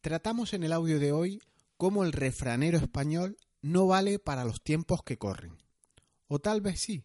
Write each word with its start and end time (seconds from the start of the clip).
Tratamos 0.00 0.52
en 0.54 0.62
el 0.62 0.72
audio 0.72 1.00
de 1.00 1.10
hoy 1.10 1.42
cómo 1.76 2.04
el 2.04 2.12
refranero 2.12 2.78
español 2.78 3.36
no 3.62 3.88
vale 3.88 4.20
para 4.20 4.44
los 4.44 4.62
tiempos 4.62 5.02
que 5.02 5.18
corren. 5.18 5.58
O 6.28 6.38
tal 6.38 6.60
vez 6.60 6.80
sí. 6.80 7.04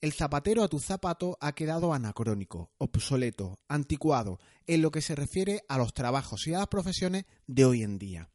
El 0.00 0.12
zapatero 0.12 0.64
a 0.64 0.68
tu 0.68 0.80
zapato 0.80 1.38
ha 1.40 1.52
quedado 1.52 1.94
anacrónico, 1.94 2.72
obsoleto, 2.78 3.60
anticuado, 3.68 4.40
en 4.66 4.82
lo 4.82 4.90
que 4.90 5.02
se 5.02 5.14
refiere 5.14 5.62
a 5.68 5.78
los 5.78 5.94
trabajos 5.94 6.48
y 6.48 6.54
a 6.54 6.58
las 6.58 6.66
profesiones 6.66 7.26
de 7.46 7.64
hoy 7.64 7.82
en 7.84 7.98
día. 7.98 8.28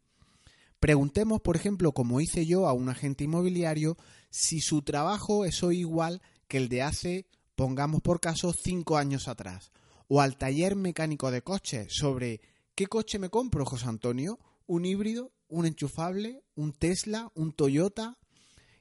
Preguntemos, 0.79 1.41
por 1.41 1.57
ejemplo, 1.57 1.91
como 1.91 2.21
hice 2.21 2.45
yo 2.45 2.67
a 2.67 2.73
un 2.73 2.87
agente 2.87 3.25
inmobiliario, 3.25 3.97
si 4.29 4.61
su 4.61 4.83
trabajo 4.83 5.43
es 5.43 5.63
hoy 5.63 5.79
igual 5.79 6.21
que 6.47 6.57
el 6.57 6.69
de 6.69 6.81
hace, 6.81 7.27
pongamos 7.55 8.01
por 8.01 8.21
caso, 8.21 8.53
cinco 8.53 8.97
años 8.97 9.27
atrás, 9.27 9.73
o 10.07 10.21
al 10.21 10.37
taller 10.37 10.77
mecánico 10.77 11.29
de 11.29 11.41
coches 11.41 11.87
sobre 11.89 12.39
¿qué 12.75 12.87
coche 12.87 13.19
me 13.19 13.29
compro, 13.29 13.65
José 13.65 13.87
Antonio? 13.87 14.39
¿Un 14.67 14.85
híbrido? 14.85 15.31
¿Un 15.47 15.65
enchufable? 15.65 16.43
¿Un 16.55 16.73
Tesla? 16.73 17.31
¿Un 17.33 17.53
Toyota? 17.53 18.17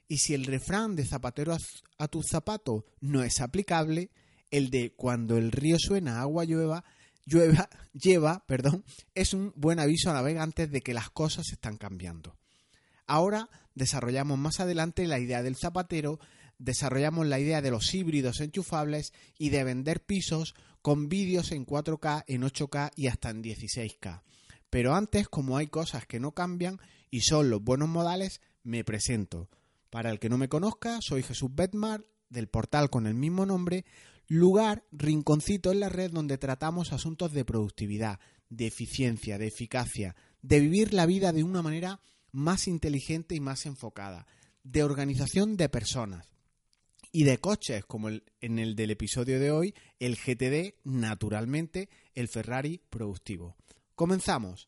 Y 0.07 0.17
si 0.17 0.33
el 0.33 0.45
refrán 0.45 0.95
de 0.95 1.05
zapatero 1.05 1.55
a 1.97 2.07
tu 2.07 2.21
zapato 2.21 2.85
no 2.99 3.23
es 3.23 3.41
aplicable, 3.41 4.11
el 4.51 4.69
de 4.69 4.93
cuando 4.95 5.37
el 5.37 5.51
río 5.51 5.77
suena, 5.79 6.21
agua 6.21 6.45
llueva, 6.45 6.83
llueva, 7.25 7.69
lleva, 7.93 8.43
perdón, 8.45 8.83
es 9.13 9.33
un 9.33 9.53
buen 9.55 9.79
aviso 9.79 10.09
a 10.09 10.13
navegantes 10.13 10.71
de 10.71 10.81
que 10.81 10.93
las 10.93 11.09
cosas 11.09 11.51
están 11.51 11.77
cambiando. 11.77 12.37
Ahora 13.07 13.49
desarrollamos 13.73 14.37
más 14.37 14.59
adelante 14.59 15.07
la 15.07 15.19
idea 15.19 15.43
del 15.43 15.55
zapatero, 15.55 16.19
desarrollamos 16.57 17.27
la 17.27 17.39
idea 17.39 17.61
de 17.61 17.71
los 17.71 17.93
híbridos 17.93 18.39
enchufables 18.41 19.13
y 19.37 19.49
de 19.49 19.63
vender 19.63 20.03
pisos 20.03 20.55
con 20.81 21.09
vídeos 21.09 21.51
en 21.51 21.65
4K, 21.65 22.23
en 22.27 22.43
8K 22.43 22.91
y 22.95 23.07
hasta 23.07 23.29
en 23.29 23.43
16K. 23.43 24.21
Pero 24.69 24.93
antes, 24.93 25.27
como 25.29 25.57
hay 25.57 25.67
cosas 25.67 26.05
que 26.05 26.19
no 26.19 26.33
cambian 26.33 26.79
y 27.09 27.21
son 27.21 27.49
los 27.49 27.63
buenos 27.63 27.89
modales, 27.89 28.41
me 28.63 28.83
presento. 28.83 29.49
Para 29.89 30.11
el 30.11 30.19
que 30.19 30.29
no 30.29 30.37
me 30.37 30.49
conozca, 30.49 30.99
soy 31.01 31.23
Jesús 31.23 31.49
Betmar, 31.53 32.05
del 32.29 32.47
portal 32.47 32.89
con 32.89 33.07
el 33.07 33.13
mismo 33.13 33.45
nombre, 33.45 33.85
lugar, 34.27 34.83
rinconcito 34.91 35.71
en 35.71 35.79
la 35.79 35.89
red 35.89 36.11
donde 36.11 36.37
tratamos 36.37 36.91
asuntos 36.91 37.31
de 37.31 37.45
productividad, 37.45 38.19
de 38.49 38.67
eficiencia, 38.67 39.37
de 39.37 39.47
eficacia, 39.47 40.15
de 40.41 40.59
vivir 40.59 40.93
la 40.93 41.05
vida 41.05 41.31
de 41.31 41.43
una 41.43 41.61
manera 41.61 42.01
más 42.31 42.67
inteligente 42.67 43.35
y 43.35 43.39
más 43.39 43.65
enfocada, 43.65 44.27
de 44.63 44.83
organización 44.83 45.57
de 45.57 45.69
personas, 45.69 46.34
y 47.15 47.23
de 47.23 47.37
coches, 47.37 47.85
como 47.85 48.09
en 48.09 48.59
el 48.59 48.75
del 48.75 48.91
episodio 48.91 49.39
de 49.39 49.49
hoy, 49.49 49.73
el 49.99 50.17
GTD, 50.17 50.75
naturalmente, 50.83 51.87
el 52.13 52.27
Ferrari 52.27 52.81
productivo. 52.89 53.55
Comenzamos. 53.95 54.67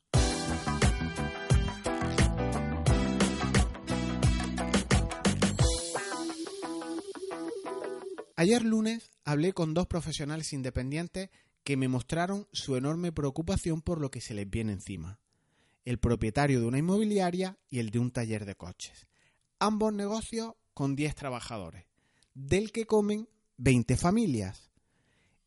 Ayer 8.38 8.64
lunes 8.64 9.12
hablé 9.26 9.52
con 9.52 9.74
dos 9.74 9.88
profesionales 9.88 10.54
independientes 10.54 11.30
que 11.66 11.76
me 11.76 11.90
mostraron 11.90 12.48
su 12.54 12.78
enorme 12.78 13.12
preocupación 13.12 13.82
por 13.82 14.00
lo 14.00 14.10
que 14.10 14.22
se 14.22 14.34
les 14.34 14.50
viene 14.50 14.72
encima. 14.72 15.20
El 15.84 16.00
propietario 16.00 16.62
de 16.62 16.66
una 16.66 16.78
inmobiliaria 16.78 17.58
y 17.70 17.80
el 17.80 17.90
de 17.90 18.00
un 18.00 18.12
taller 18.12 18.46
de 18.46 18.56
coches. 18.56 19.06
Ambos 19.60 19.92
negocios 19.92 20.54
con 20.74 20.96
10 20.96 21.14
trabajadores 21.14 21.87
del 22.38 22.72
que 22.72 22.86
comen 22.86 23.28
20 23.58 23.98
familias. 23.98 24.70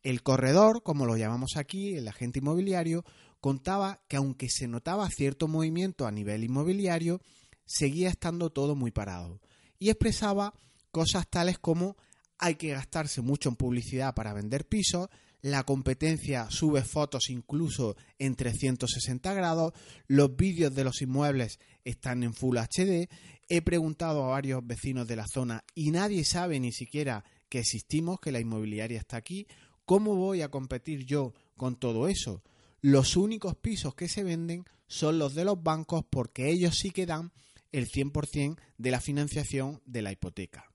El 0.03 0.23
corredor, 0.23 0.83
como 0.83 1.05
lo 1.05 1.15
llamamos 1.15 1.55
aquí, 1.55 1.95
el 1.95 2.07
agente 2.07 2.39
inmobiliario, 2.39 3.05
contaba 3.39 4.01
que 4.09 4.17
aunque 4.17 4.49
se 4.49 4.67
notaba 4.67 5.09
cierto 5.09 5.47
movimiento 5.47 6.05
a 6.05 6.11
nivel 6.11 6.43
inmobiliario, 6.43 7.21
seguía 7.65 8.09
estando 8.09 8.49
todo 8.49 8.75
muy 8.75 8.91
parado 8.91 9.39
y 9.79 9.89
expresaba 9.89 10.53
cosas 10.91 11.29
tales 11.29 11.57
como 11.59 11.95
hay 12.37 12.55
que 12.55 12.71
gastarse 12.71 13.21
mucho 13.21 13.47
en 13.47 13.55
publicidad 13.55 14.13
para 14.13 14.33
vender 14.33 14.67
pisos, 14.67 15.07
la 15.41 15.63
competencia 15.63 16.49
sube 16.51 16.83
fotos 16.83 17.29
incluso 17.29 17.95
en 18.19 18.35
360 18.35 19.33
grados, 19.33 19.73
los 20.07 20.35
vídeos 20.35 20.75
de 20.75 20.83
los 20.83 21.01
inmuebles 21.01 21.59
están 21.85 22.23
en 22.23 22.33
Full 22.33 22.57
HD, 22.57 23.07
he 23.51 23.61
preguntado 23.61 24.23
a 24.23 24.29
varios 24.29 24.65
vecinos 24.65 25.09
de 25.09 25.17
la 25.17 25.27
zona 25.27 25.65
y 25.75 25.91
nadie 25.91 26.23
sabe 26.23 26.57
ni 26.61 26.71
siquiera 26.71 27.25
que 27.49 27.59
existimos, 27.59 28.21
que 28.21 28.31
la 28.31 28.39
inmobiliaria 28.39 28.97
está 28.97 29.17
aquí, 29.17 29.45
¿cómo 29.83 30.15
voy 30.15 30.41
a 30.41 30.49
competir 30.49 31.05
yo 31.05 31.33
con 31.57 31.75
todo 31.75 32.07
eso? 32.07 32.43
Los 32.79 33.17
únicos 33.17 33.57
pisos 33.57 33.93
que 33.93 34.07
se 34.07 34.23
venden 34.23 34.63
son 34.87 35.19
los 35.19 35.35
de 35.35 35.43
los 35.43 35.61
bancos 35.61 36.05
porque 36.09 36.49
ellos 36.49 36.77
sí 36.77 36.91
que 36.91 37.05
dan 37.05 37.33
el 37.73 37.89
100% 37.89 38.57
de 38.77 38.91
la 38.91 39.01
financiación 39.01 39.81
de 39.85 40.01
la 40.01 40.13
hipoteca. 40.13 40.71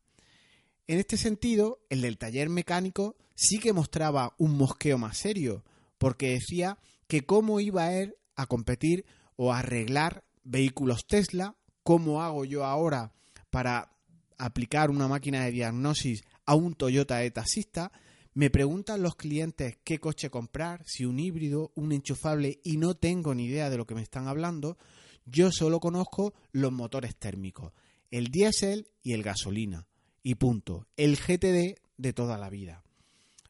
En 0.86 0.98
este 0.98 1.16
sentido, 1.16 1.80
el 1.88 2.02
del 2.02 2.18
taller 2.18 2.50
mecánico 2.50 3.16
sí 3.34 3.58
que 3.58 3.72
mostraba 3.72 4.34
un 4.36 4.54
mosqueo 4.54 4.98
más 4.98 5.16
serio, 5.16 5.64
porque 5.96 6.32
decía 6.32 6.78
que 7.08 7.24
cómo 7.24 7.58
iba 7.58 7.86
a 7.86 8.02
a 8.36 8.46
competir 8.46 9.06
o 9.36 9.54
a 9.54 9.60
arreglar 9.60 10.24
vehículos 10.44 11.06
Tesla, 11.06 11.56
cómo 11.86 12.20
hago 12.20 12.44
yo 12.44 12.64
ahora 12.64 13.12
para 13.48 13.92
aplicar 14.38 14.90
una 14.90 15.06
máquina 15.06 15.44
de 15.44 15.52
diagnosis 15.52 16.24
a 16.44 16.56
un 16.56 16.74
Toyota 16.74 17.18
de 17.18 17.30
taxista, 17.30 17.92
me 18.34 18.50
preguntan 18.50 19.02
los 19.02 19.14
clientes 19.14 19.78
qué 19.84 20.00
coche 20.00 20.28
comprar, 20.28 20.82
si 20.84 21.04
un 21.04 21.20
híbrido, 21.20 21.70
un 21.76 21.92
enchufable, 21.92 22.58
y 22.64 22.78
no 22.78 22.94
tengo 22.94 23.36
ni 23.36 23.44
idea 23.44 23.70
de 23.70 23.76
lo 23.76 23.86
que 23.86 23.94
me 23.94 24.02
están 24.02 24.26
hablando, 24.26 24.78
yo 25.26 25.52
solo 25.52 25.78
conozco 25.78 26.34
los 26.50 26.72
motores 26.72 27.14
térmicos, 27.14 27.72
el 28.10 28.32
diésel 28.32 28.88
y 29.04 29.12
el 29.12 29.22
gasolina 29.22 29.86
y 30.24 30.34
punto. 30.34 30.88
El 30.96 31.16
GTD 31.16 31.78
de 31.98 32.12
toda 32.12 32.36
la 32.36 32.50
vida. 32.50 32.82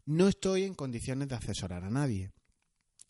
No 0.05 0.29
estoy 0.29 0.65
en 0.65 0.75
condiciones 0.75 1.29
de 1.29 1.37
asesorar 1.37 1.85
a 1.85 1.91
nadie. 1.91 2.33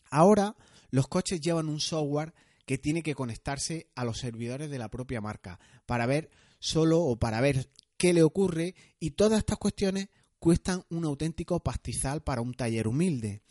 Ahora 0.09 0.55
los 0.89 1.09
coches 1.09 1.41
llevan 1.41 1.67
un 1.67 1.81
software 1.81 2.33
que 2.67 2.77
tiene 2.77 3.01
que 3.01 3.15
conectarse 3.15 3.87
a 3.95 4.03
los 4.03 4.19
servidores 4.19 4.69
de 4.69 4.77
la 4.77 4.89
propia 4.89 5.21
marca 5.21 5.57
para 5.85 6.05
ver 6.05 6.29
solo 6.59 6.99
o 6.99 7.15
para 7.15 7.39
ver 7.39 7.69
qué 7.95 8.13
le 8.13 8.23
ocurre 8.23 8.75
y 8.99 9.11
todas 9.11 9.39
estas 9.39 9.57
cuestiones 9.57 10.09
cuestan 10.37 10.83
un 10.89 11.05
auténtico 11.05 11.61
pastizal 11.61 12.21
para 12.21 12.41
un 12.41 12.53
taller 12.53 12.89
humilde. 12.89 13.41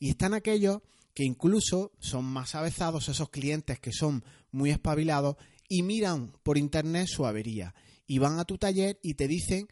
Y 0.00 0.10
están 0.10 0.34
aquellos 0.34 0.82
que 1.14 1.22
incluso 1.22 1.92
son 2.00 2.24
más 2.24 2.56
avezados, 2.56 3.08
esos 3.08 3.30
clientes 3.30 3.78
que 3.78 3.92
son 3.92 4.24
muy 4.50 4.70
espabilados 4.70 5.36
y 5.68 5.84
miran 5.84 6.32
por 6.42 6.58
internet 6.58 7.06
su 7.06 7.24
avería 7.24 7.72
y 8.04 8.18
van 8.18 8.40
a 8.40 8.44
tu 8.44 8.58
taller 8.58 8.98
y 9.00 9.14
te 9.14 9.28
dicen 9.28 9.68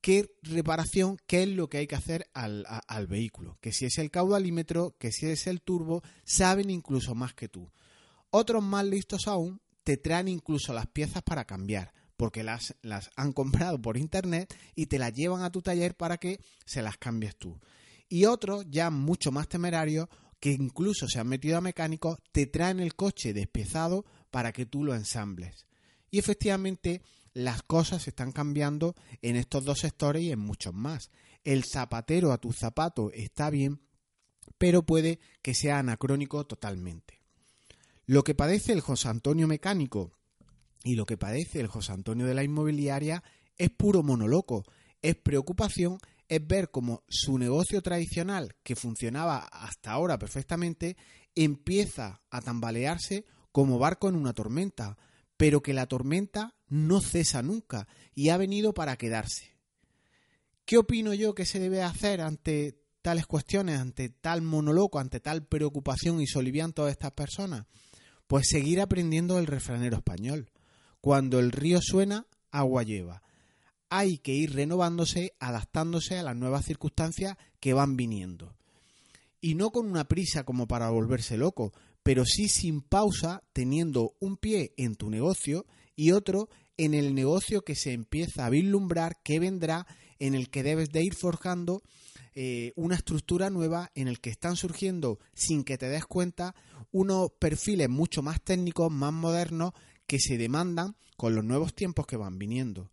qué 0.00 0.28
reparación, 0.42 1.18
qué 1.28 1.44
es 1.44 1.50
lo 1.50 1.68
que 1.68 1.78
hay 1.78 1.86
que 1.86 1.94
hacer 1.94 2.28
al, 2.34 2.66
al, 2.66 3.06
vehículo. 3.06 3.58
Que 3.60 3.72
si 3.72 3.84
es 3.84 3.96
el 3.98 4.10
caudalímetro, 4.10 4.96
que 4.98 5.12
si 5.12 5.26
es 5.26 5.46
el 5.46 5.62
turbo, 5.62 6.02
saben 6.24 6.68
incluso 6.68 7.14
más 7.14 7.32
que 7.32 7.48
tú. 7.48 7.70
Otros 8.30 8.62
más 8.62 8.84
listos 8.84 9.26
aún 9.26 9.60
te 9.84 9.96
traen 9.96 10.28
incluso 10.28 10.74
las 10.74 10.86
piezas 10.86 11.22
para 11.22 11.46
cambiar, 11.46 11.94
porque 12.16 12.42
las, 12.42 12.74
han 13.16 13.32
comprado 13.32 13.80
por 13.80 13.96
internet 13.96 14.54
y 14.74 14.86
te 14.86 14.98
las 14.98 15.14
llevan 15.14 15.42
a 15.42 15.50
tu 15.50 15.62
taller 15.62 15.96
para 15.96 16.18
que 16.18 16.40
se 16.66 16.82
las 16.82 16.98
cambies 16.98 17.36
tú. 17.36 17.58
Y 18.08 18.26
otros, 18.26 18.66
ya 18.68 18.90
mucho 18.90 19.32
más 19.32 19.48
temerarios, 19.48 20.08
que 20.40 20.52
incluso 20.52 21.08
se 21.08 21.20
han 21.20 21.28
metido 21.28 21.56
a 21.56 21.62
mecánicos, 21.62 22.18
te 22.32 22.46
traen 22.46 22.80
el 22.80 22.94
coche 22.94 23.32
despiezado 23.32 24.04
para 24.30 24.52
que 24.52 24.66
tú 24.66 24.84
lo 24.84 24.94
ensambles. 24.94 25.66
Y 26.10 26.18
efectivamente, 26.18 27.02
las 27.32 27.62
cosas 27.62 28.06
están 28.08 28.32
cambiando 28.32 28.94
en 29.22 29.36
estos 29.36 29.64
dos 29.64 29.78
sectores 29.78 30.22
y 30.22 30.32
en 30.32 30.38
muchos 30.38 30.74
más. 30.74 31.10
El 31.44 31.64
zapatero 31.64 32.32
a 32.32 32.38
tu 32.38 32.52
zapato 32.52 33.10
está 33.12 33.48
bien, 33.48 33.80
pero 34.58 34.84
puede 34.84 35.18
que 35.40 35.54
sea 35.54 35.78
anacrónico 35.78 36.46
totalmente. 36.46 37.17
Lo 38.08 38.24
que 38.24 38.34
padece 38.34 38.72
el 38.72 38.80
José 38.80 39.08
Antonio 39.08 39.46
mecánico 39.46 40.12
y 40.82 40.94
lo 40.94 41.04
que 41.04 41.18
padece 41.18 41.60
el 41.60 41.66
José 41.66 41.92
Antonio 41.92 42.24
de 42.24 42.32
la 42.32 42.42
inmobiliaria 42.42 43.22
es 43.58 43.68
puro 43.68 44.02
monoloco, 44.02 44.64
es 45.02 45.14
preocupación, 45.14 45.98
es 46.26 46.46
ver 46.46 46.70
cómo 46.70 47.04
su 47.06 47.36
negocio 47.36 47.82
tradicional, 47.82 48.56
que 48.62 48.76
funcionaba 48.76 49.40
hasta 49.40 49.90
ahora 49.92 50.18
perfectamente, 50.18 50.96
empieza 51.34 52.22
a 52.30 52.40
tambalearse 52.40 53.26
como 53.52 53.78
barco 53.78 54.08
en 54.08 54.16
una 54.16 54.32
tormenta, 54.32 54.96
pero 55.36 55.60
que 55.60 55.74
la 55.74 55.84
tormenta 55.84 56.56
no 56.66 57.02
cesa 57.02 57.42
nunca 57.42 57.88
y 58.14 58.30
ha 58.30 58.38
venido 58.38 58.72
para 58.72 58.96
quedarse. 58.96 59.58
¿Qué 60.64 60.78
opino 60.78 61.12
yo 61.12 61.34
que 61.34 61.44
se 61.44 61.60
debe 61.60 61.82
hacer 61.82 62.22
ante 62.22 62.80
tales 63.02 63.26
cuestiones, 63.26 63.78
ante 63.78 64.08
tal 64.08 64.40
monoloco, 64.40 64.98
ante 64.98 65.20
tal 65.20 65.46
preocupación 65.46 66.22
y 66.22 66.26
solivianto 66.26 66.86
de 66.86 66.92
estas 66.92 67.12
personas? 67.12 67.66
Pues 68.28 68.46
seguir 68.48 68.80
aprendiendo 68.80 69.38
el 69.40 69.46
refranero 69.46 69.96
español. 69.96 70.50
Cuando 71.00 71.40
el 71.40 71.50
río 71.50 71.80
suena, 71.82 72.26
agua 72.52 72.84
lleva. 72.84 73.22
Hay 73.90 74.18
que 74.18 74.34
ir 74.34 74.54
renovándose, 74.54 75.32
adaptándose 75.40 76.18
a 76.18 76.22
las 76.22 76.36
nuevas 76.36 76.64
circunstancias 76.64 77.36
que 77.58 77.72
van 77.72 77.96
viniendo. 77.96 78.54
y 79.40 79.54
no 79.54 79.70
con 79.70 79.88
una 79.88 80.04
prisa 80.04 80.44
como 80.44 80.66
para 80.66 80.90
volverse 80.90 81.36
loco, 81.36 81.72
pero 82.02 82.24
sí 82.24 82.48
sin 82.48 82.80
pausa, 82.80 83.42
teniendo 83.52 84.14
un 84.20 84.36
pie 84.36 84.72
en 84.76 84.96
tu 84.96 85.10
negocio 85.10 85.64
y 85.94 86.10
otro 86.10 86.48
en 86.76 86.94
el 86.94 87.14
negocio 87.14 87.62
que 87.62 87.74
se 87.74 87.92
empieza 87.92 88.46
a 88.46 88.50
vislumbrar, 88.50 89.22
que 89.22 89.38
vendrá, 89.38 89.86
en 90.18 90.34
el 90.34 90.50
que 90.50 90.62
debes 90.62 90.90
de 90.90 91.04
ir 91.04 91.14
forjando 91.14 91.82
eh, 92.34 92.72
una 92.76 92.94
estructura 92.94 93.50
nueva 93.50 93.90
en 93.94 94.08
el 94.08 94.20
que 94.20 94.30
están 94.30 94.56
surgiendo, 94.56 95.18
sin 95.34 95.64
que 95.64 95.78
te 95.78 95.88
des 95.88 96.04
cuenta, 96.04 96.54
unos 96.90 97.30
perfiles 97.38 97.88
mucho 97.88 98.22
más 98.22 98.42
técnicos, 98.42 98.90
más 98.90 99.12
modernos, 99.12 99.72
que 100.06 100.18
se 100.18 100.38
demandan 100.38 100.96
con 101.16 101.34
los 101.34 101.44
nuevos 101.44 101.74
tiempos 101.74 102.06
que 102.06 102.16
van 102.16 102.38
viniendo. 102.38 102.90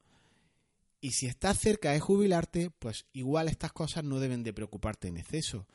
Y 1.00 1.12
si 1.12 1.28
estás 1.28 1.60
cerca 1.60 1.92
de 1.92 2.00
jubilarte, 2.00 2.72
pues 2.72 3.06
igual 3.14 3.48
estas 3.48 3.72
cosas 3.72 4.04
no 4.04 4.20
deben 4.20 4.44
de 4.44 4.54
preocuparte 4.54 5.08
en 5.08 5.18
exceso. 5.18 5.68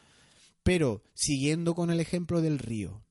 Pero, 0.62 1.02
siguiendo 1.14 1.74
con 1.74 1.90
el 1.90 2.00
ejemplo 2.00 2.40
del 2.42 2.58
río, 2.58 3.02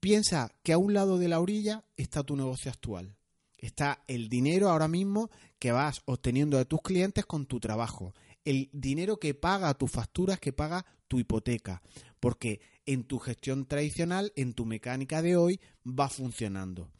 piensa 0.00 0.50
que 0.62 0.72
a 0.72 0.78
un 0.78 0.92
lado 0.92 1.18
de 1.18 1.28
la 1.28 1.40
orilla 1.40 1.84
está 1.96 2.24
tu 2.24 2.36
negocio 2.36 2.70
actual. 2.70 3.16
Está 3.58 4.02
el 4.08 4.28
dinero 4.28 4.68
ahora 4.68 4.88
mismo 4.88 5.30
que 5.60 5.70
vas 5.70 6.02
obteniendo 6.04 6.58
de 6.58 6.64
tus 6.64 6.82
clientes 6.82 7.24
con 7.24 7.46
tu 7.46 7.60
trabajo. 7.60 8.12
El 8.44 8.68
dinero 8.72 9.18
que 9.18 9.34
paga 9.34 9.72
tus 9.74 9.92
facturas, 9.92 10.40
que 10.40 10.52
paga 10.52 10.84
tu 11.06 11.20
hipoteca. 11.20 11.80
Porque 12.18 12.60
en 12.86 13.04
tu 13.04 13.18
gestión 13.18 13.66
tradicional, 13.66 14.32
en 14.36 14.54
tu 14.54 14.64
mecánica 14.64 15.22
de 15.22 15.36
hoy, 15.36 15.60
va 15.86 16.08
funcionando. 16.08 16.90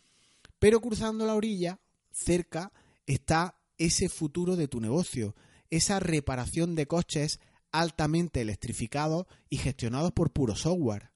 Pero 0.59 0.81
cruzando 0.81 1.27
la 1.27 1.35
orilla, 1.35 1.81
cerca, 2.11 2.73
está 3.07 3.59
ese 3.79 4.09
futuro 4.09 4.57
de 4.57 4.69
tu 4.69 4.81
negocio, 4.81 5.35
esa 5.71 5.99
reparación 5.99 6.75
de 6.75 6.87
coches 6.87 7.41
altamente 7.73 8.43
electrificados 8.43 9.27
y 9.49 9.57
gestionados 9.57 10.13
por 10.13 10.33
puro 10.33 10.55
software. 10.55 11.11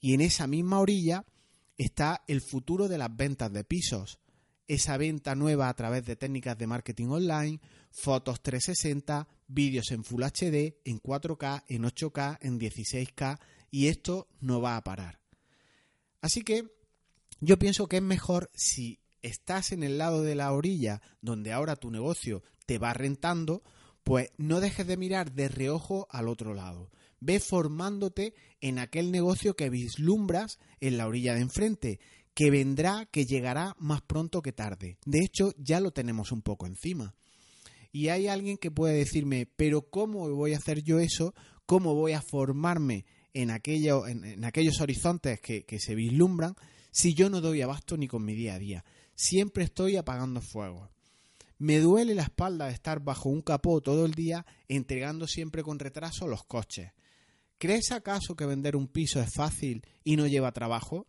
Y 0.00 0.14
en 0.14 0.20
esa 0.22 0.46
misma 0.46 0.78
orilla 0.78 1.26
está 1.76 2.22
el 2.26 2.40
futuro 2.40 2.88
de 2.88 2.98
las 2.98 3.14
ventas 3.14 3.52
de 3.52 3.64
pisos, 3.64 4.20
esa 4.66 4.96
venta 4.96 5.34
nueva 5.34 5.68
a 5.68 5.74
través 5.74 6.06
de 6.06 6.14
técnicas 6.14 6.56
de 6.56 6.68
marketing 6.68 7.08
online, 7.08 7.60
fotos 7.90 8.40
360, 8.40 9.26
vídeos 9.48 9.90
en 9.90 10.04
Full 10.04 10.22
HD, 10.22 10.76
en 10.84 11.00
4K, 11.02 11.64
en 11.66 11.82
8K, 11.82 12.38
en 12.40 12.60
16K, 12.60 13.38
y 13.70 13.88
esto 13.88 14.28
no 14.40 14.60
va 14.60 14.76
a 14.76 14.84
parar. 14.84 15.20
Así 16.20 16.42
que 16.42 16.64
yo 17.40 17.58
pienso 17.58 17.88
que 17.88 17.96
es 17.96 18.02
mejor 18.02 18.50
si 18.54 19.00
estás 19.22 19.72
en 19.72 19.82
el 19.82 19.98
lado 19.98 20.22
de 20.22 20.34
la 20.34 20.52
orilla 20.52 21.00
donde 21.20 21.52
ahora 21.52 21.76
tu 21.76 21.90
negocio 21.90 22.42
te 22.66 22.78
va 22.78 22.92
rentando, 22.92 23.62
pues 24.04 24.30
no 24.38 24.60
dejes 24.60 24.86
de 24.86 24.96
mirar 24.96 25.32
de 25.32 25.48
reojo 25.48 26.06
al 26.10 26.28
otro 26.28 26.54
lado. 26.54 26.90
Ve 27.20 27.38
formándote 27.40 28.34
en 28.60 28.78
aquel 28.78 29.10
negocio 29.10 29.54
que 29.54 29.70
vislumbras 29.70 30.58
en 30.80 30.96
la 30.96 31.06
orilla 31.06 31.34
de 31.34 31.40
enfrente, 31.40 32.00
que 32.34 32.50
vendrá, 32.50 33.06
que 33.06 33.26
llegará 33.26 33.76
más 33.78 34.02
pronto 34.02 34.40
que 34.40 34.52
tarde. 34.52 34.98
De 35.04 35.18
hecho, 35.18 35.52
ya 35.58 35.80
lo 35.80 35.90
tenemos 35.92 36.32
un 36.32 36.42
poco 36.42 36.66
encima. 36.66 37.14
Y 37.92 38.08
hay 38.08 38.28
alguien 38.28 38.56
que 38.56 38.70
puede 38.70 38.94
decirme, 38.94 39.46
pero 39.46 39.90
¿cómo 39.90 40.28
voy 40.30 40.54
a 40.54 40.58
hacer 40.58 40.82
yo 40.82 41.00
eso? 41.00 41.34
¿Cómo 41.66 41.94
voy 41.94 42.12
a 42.12 42.22
formarme 42.22 43.04
en, 43.34 43.50
en, 43.50 44.44
aquellos 44.44 44.80
horizontes 44.80 45.40
que, 45.40 45.64
que 45.64 45.78
se 45.78 45.94
vislumbran 45.94 46.54
si 46.90 47.14
yo 47.14 47.30
no 47.30 47.40
doy 47.40 47.62
abasto 47.62 47.96
ni 47.96 48.08
con 48.08 48.24
mi 48.24 48.34
día 48.34 48.54
a 48.54 48.58
día? 48.58 48.84
Siempre 49.14 49.64
estoy 49.64 49.96
apagando 49.96 50.40
fuego. 50.40 50.90
Me 51.58 51.78
duele 51.78 52.14
la 52.14 52.22
espalda 52.22 52.66
de 52.66 52.72
estar 52.72 53.00
bajo 53.00 53.28
un 53.28 53.42
capó 53.42 53.82
todo 53.82 54.06
el 54.06 54.14
día 54.14 54.46
entregando 54.66 55.26
siempre 55.26 55.62
con 55.62 55.78
retraso 55.78 56.26
los 56.26 56.44
coches. 56.44 56.92
¿Crees 57.58 57.92
acaso 57.92 58.34
que 58.34 58.46
vender 58.46 58.76
un 58.76 58.88
piso 58.88 59.20
es 59.20 59.30
fácil 59.34 59.86
y 60.02 60.16
no 60.16 60.26
lleva 60.26 60.52
trabajo? 60.52 61.06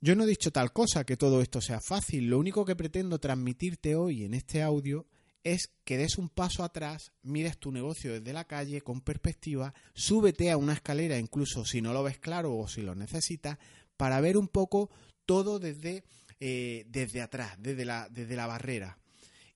Yo 0.00 0.16
no 0.16 0.24
he 0.24 0.26
dicho 0.26 0.50
tal 0.50 0.72
cosa, 0.72 1.04
que 1.04 1.18
todo 1.18 1.42
esto 1.42 1.60
sea 1.60 1.80
fácil. 1.86 2.28
Lo 2.28 2.38
único 2.38 2.64
que 2.64 2.74
pretendo 2.74 3.18
transmitirte 3.18 3.94
hoy 3.94 4.24
en 4.24 4.32
este 4.32 4.62
audio 4.62 5.06
es 5.52 5.70
que 5.84 5.96
des 5.96 6.18
un 6.18 6.28
paso 6.28 6.64
atrás, 6.64 7.12
mires 7.22 7.58
tu 7.58 7.72
negocio 7.72 8.12
desde 8.12 8.32
la 8.32 8.44
calle 8.44 8.80
con 8.80 9.00
perspectiva, 9.00 9.74
súbete 9.94 10.50
a 10.50 10.56
una 10.56 10.74
escalera 10.74 11.18
incluso 11.18 11.64
si 11.64 11.80
no 11.80 11.92
lo 11.92 12.02
ves 12.02 12.18
claro 12.18 12.56
o 12.56 12.68
si 12.68 12.82
lo 12.82 12.94
necesitas, 12.94 13.58
para 13.96 14.20
ver 14.20 14.36
un 14.36 14.48
poco 14.48 14.90
todo 15.26 15.58
desde 15.58 16.04
eh, 16.40 16.84
desde 16.88 17.20
atrás, 17.20 17.56
desde 17.58 17.84
la, 17.84 18.08
desde 18.10 18.36
la 18.36 18.46
barrera. 18.46 18.98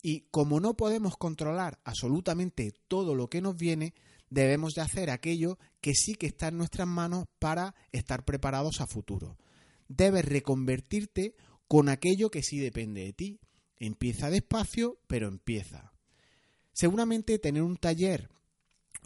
Y 0.02 0.22
como 0.32 0.58
no 0.58 0.74
podemos 0.74 1.16
controlar 1.16 1.78
absolutamente 1.84 2.72
todo 2.88 3.14
lo 3.14 3.28
que 3.28 3.40
nos 3.40 3.56
viene, 3.56 3.94
debemos 4.30 4.74
de 4.74 4.80
hacer 4.80 5.08
aquello 5.08 5.60
que 5.80 5.94
sí 5.94 6.16
que 6.16 6.26
está 6.26 6.48
en 6.48 6.58
nuestras 6.58 6.88
manos 6.88 7.26
para 7.38 7.76
estar 7.92 8.24
preparados 8.24 8.80
a 8.80 8.88
futuro. 8.88 9.38
Debes 9.86 10.24
reconvertirte 10.24 11.36
con 11.68 11.88
aquello 11.88 12.32
que 12.32 12.42
sí 12.42 12.58
depende 12.58 13.04
de 13.04 13.12
ti. 13.12 13.40
Empieza 13.84 14.30
despacio, 14.30 15.00
pero 15.08 15.26
empieza. 15.26 15.92
Seguramente 16.72 17.40
tener 17.40 17.62
un 17.62 17.76
taller 17.76 18.30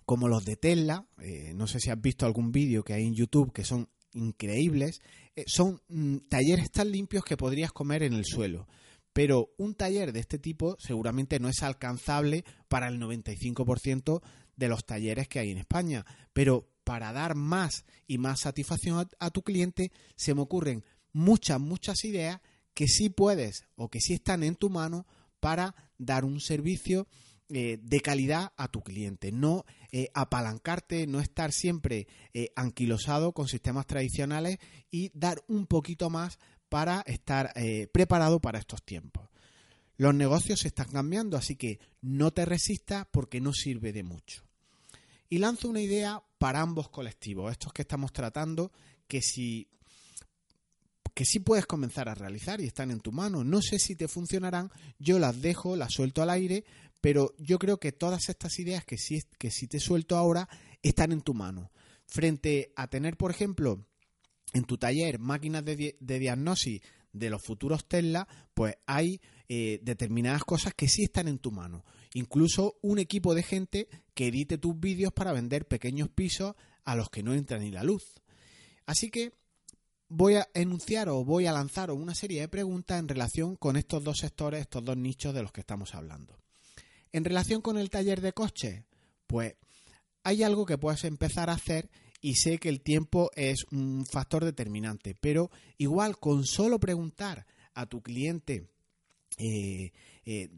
como 0.05 0.29
los 0.29 0.45
de 0.45 0.57
Tesla, 0.57 1.07
eh, 1.19 1.53
no 1.55 1.67
sé 1.67 1.81
si 1.81 1.89
has 1.89 1.99
visto 1.99 2.27
algún 2.27 2.53
vídeo 2.53 2.85
que 2.85 2.93
hay 2.93 3.05
en 3.05 3.15
YouTube 3.15 3.55
que 3.55 3.65
son 3.65 3.89
increíbles, 4.13 5.01
eh, 5.35 5.45
son 5.47 5.81
mm, 5.89 6.29
talleres 6.29 6.71
tan 6.71 6.91
limpios 6.93 7.25
que 7.25 7.39
podrías 7.39 7.73
comer 7.73 8.03
en 8.03 8.13
el 8.13 8.27
suelo. 8.27 8.69
Pero 9.15 9.55
un 9.57 9.75
taller 9.75 10.13
de 10.13 10.21
este 10.21 10.39
tipo 10.39 10.77
seguramente 10.79 11.41
no 11.41 11.49
es 11.49 11.63
alcanzable 11.63 12.45
para 12.69 12.89
el 12.89 13.01
95% 13.01 14.21
de 14.57 14.69
los 14.69 14.85
talleres 14.85 15.27
que 15.27 15.39
hay 15.39 15.53
en 15.53 15.59
España. 15.59 16.05
Pero 16.35 16.69
para 16.85 17.15
dar 17.15 17.35
más 17.35 17.87
y 18.07 18.19
más 18.19 18.41
satisfacción 18.41 19.09
a, 19.19 19.31
tu 19.31 19.43
cliente, 19.43 19.91
se 20.17 20.35
me 20.35 20.43
ocurren 20.43 20.85
muchas, 21.15 21.59
muchas 21.59 22.05
ideas 22.05 22.43
que 22.77 22.89
sí 22.89 23.09
puedes 23.09 23.65
o 23.75 23.89
que 23.89 24.03
sí 24.03 24.13
están 24.13 24.43
en 24.43 24.55
tu 24.55 24.69
mano 24.69 25.07
para 25.41 25.75
dar 25.97 26.27
un 26.27 26.41
servicio 26.41 27.09
eh, 27.49 27.79
de 27.81 28.01
calidad 28.01 28.53
a 28.59 28.69
tu 28.69 28.83
cliente, 28.83 29.33
no 29.33 29.65
eh, 29.93 30.11
apalancarte, 30.13 31.07
no 31.07 31.21
estar 31.21 31.53
siempre 31.53 32.07
eh, 32.35 32.53
anquilosado 32.55 33.33
con 33.33 33.49
sistemas 33.49 33.87
tradicionales 33.87 34.59
y 34.91 35.11
dar 35.15 35.43
un 35.49 35.67
poquito 35.67 36.11
más 36.11 36.39
para 36.69 37.01
estar 37.07 37.55
preparado 37.93 38.41
para 38.41 38.59
estos 38.59 38.83
tiempos. 38.83 39.31
Los 39.97 40.15
negocios 40.15 40.61
se 40.61 40.69
están 40.69 40.91
cambiando, 40.91 41.39
así 41.39 41.57
que 41.57 41.79
no 42.03 42.33
te 42.33 42.45
resistas 42.45 43.07
porque 43.11 43.41
no 43.41 43.55
sirve 43.55 43.93
de 43.93 44.03
mucho. 44.03 44.43
Y 45.31 45.39
lanzo 45.39 45.71
una 45.71 45.81
idea 45.81 46.23
para 46.39 46.61
ambos 46.61 46.91
colectivos, 46.91 47.53
estos 47.53 47.73
que 47.73 47.83
estamos 47.83 48.13
tratando, 48.13 48.73
que 49.07 49.23
si 49.23 49.69
que 51.17 51.25
sí 51.25 51.41
puedes 51.41 51.65
comenzar 51.65 52.11
a 52.11 52.15
realizar 52.15 52.61
y 52.61 52.67
están 52.67 52.91
en 52.91 53.01
tu 53.01 53.11
mano. 53.11 53.43
No 53.43 53.63
sé 53.63 53.79
si 53.79 53.97
te 53.97 54.07
funcionarán, 54.07 54.71
yo 54.99 55.19
las 55.19 55.41
dejo, 55.41 55.75
las 55.75 55.95
suelto 55.95 56.21
al 56.21 56.29
aire, 56.29 56.67
pero 57.01 57.35
yo 57.39 57.59
creo 57.59 57.81
que 57.81 57.91
todas 57.91 58.29
estas 58.29 58.59
ideas 58.59 58.85
que 58.85 58.99
sí, 58.99 59.23
que 59.39 59.49
te 59.49 59.81
suelto 59.81 60.19
ahora 60.19 60.47
están 60.83 61.13
en 61.13 61.23
tu 61.23 61.33
mano. 61.33 61.73
Frente 62.05 62.71
a 62.77 62.89
tener, 62.89 63.17
por 63.17 63.31
ejemplo, 63.31 63.87
en 64.53 64.65
tu 64.65 64.77
taller 64.77 65.19
máquinas 65.19 65.65
de, 65.65 65.97
diagnosis 65.99 66.83
de 67.15 67.31
los 67.31 67.43
futuros 67.43 67.89
Tesla, 67.89 68.29
pues 68.53 68.75
hay 68.85 69.23
eh, 69.49 69.81
determinadas 69.83 70.45
cosas 70.45 70.75
que 70.75 70.87
sí 70.87 71.05
están 71.05 71.29
en 71.29 71.39
tu 71.39 71.51
mano. 71.51 71.83
Incluso 72.13 72.77
un 72.83 72.99
equipo 72.99 73.35
de 73.35 73.43
gente 73.43 73.89
que 74.13 74.27
edite 74.27 74.59
tus 74.59 74.79
vídeos 74.79 75.15
para 75.15 75.33
vender 75.33 75.67
pequeños 75.67 76.11
pisos 76.11 76.57
a 76.85 76.95
los 76.95 77.09
que 77.09 77.23
no 77.23 77.33
entra 77.33 77.59
ni 77.59 77.71
la 77.71 77.85
luz. 77.85 78.21
Así 78.85 79.11
que 79.11 79.33
voy 80.09 80.35
a 80.35 80.49
enunciar 80.55 81.09
o 81.09 81.25
voy 81.25 81.47
a 81.47 81.53
lanzar 81.53 81.91
una 81.91 82.15
serie 82.15 82.41
de 82.41 82.49
preguntas 82.49 82.99
en 82.99 83.09
relación 83.09 83.57
con 83.57 83.77
estos 83.77 84.03
dos 84.05 84.19
sectores, 84.19 84.61
estos 84.61 84.85
dos 84.85 84.97
nichos 84.97 85.35
de 85.35 85.43
los 85.43 85.53
que 85.53 85.61
estamos 85.61 85.95
hablando. 85.95 86.39
En 87.13 87.25
relación 87.25 87.63
con 87.63 87.79
el 87.79 87.91
taller 87.91 88.21
de 88.21 88.33
coches, 88.33 88.85
pues 89.27 89.55
hay 90.23 90.43
algo 90.43 90.67
que 90.67 90.79
puedes 90.79 91.05
empezar 91.05 91.51
a 91.51 91.55
hacer 91.55 91.89
y 92.21 92.35
sé 92.35 92.59
que 92.59 92.69
el 92.69 92.81
tiempo 92.81 93.31
es 93.35 93.65
un 93.71 94.05
factor 94.07 94.45
determinante, 94.45 95.15
pero 95.21 95.51
igual 95.79 96.19
con 96.19 96.45
solo 96.45 96.81
preguntar 96.81 97.47
a 97.75 97.87
tu 97.87 98.03
cliente, 98.03 98.69
eh, 99.39 99.93
eh, 100.25 100.49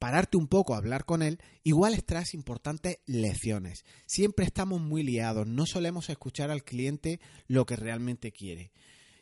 pararte 0.00 0.36
un 0.36 0.48
poco 0.48 0.74
a 0.74 0.78
hablar 0.78 1.04
con 1.04 1.22
él, 1.22 1.38
igual 1.62 1.94
extraes 1.94 2.34
importantes 2.34 2.98
lecciones. 3.06 3.84
Siempre 4.06 4.44
estamos 4.46 4.80
muy 4.80 5.04
liados, 5.04 5.46
no 5.46 5.66
solemos 5.66 6.10
escuchar 6.10 6.50
al 6.50 6.64
cliente 6.64 7.20
lo 7.46 7.66
que 7.66 7.76
realmente 7.76 8.32
quiere. 8.32 8.72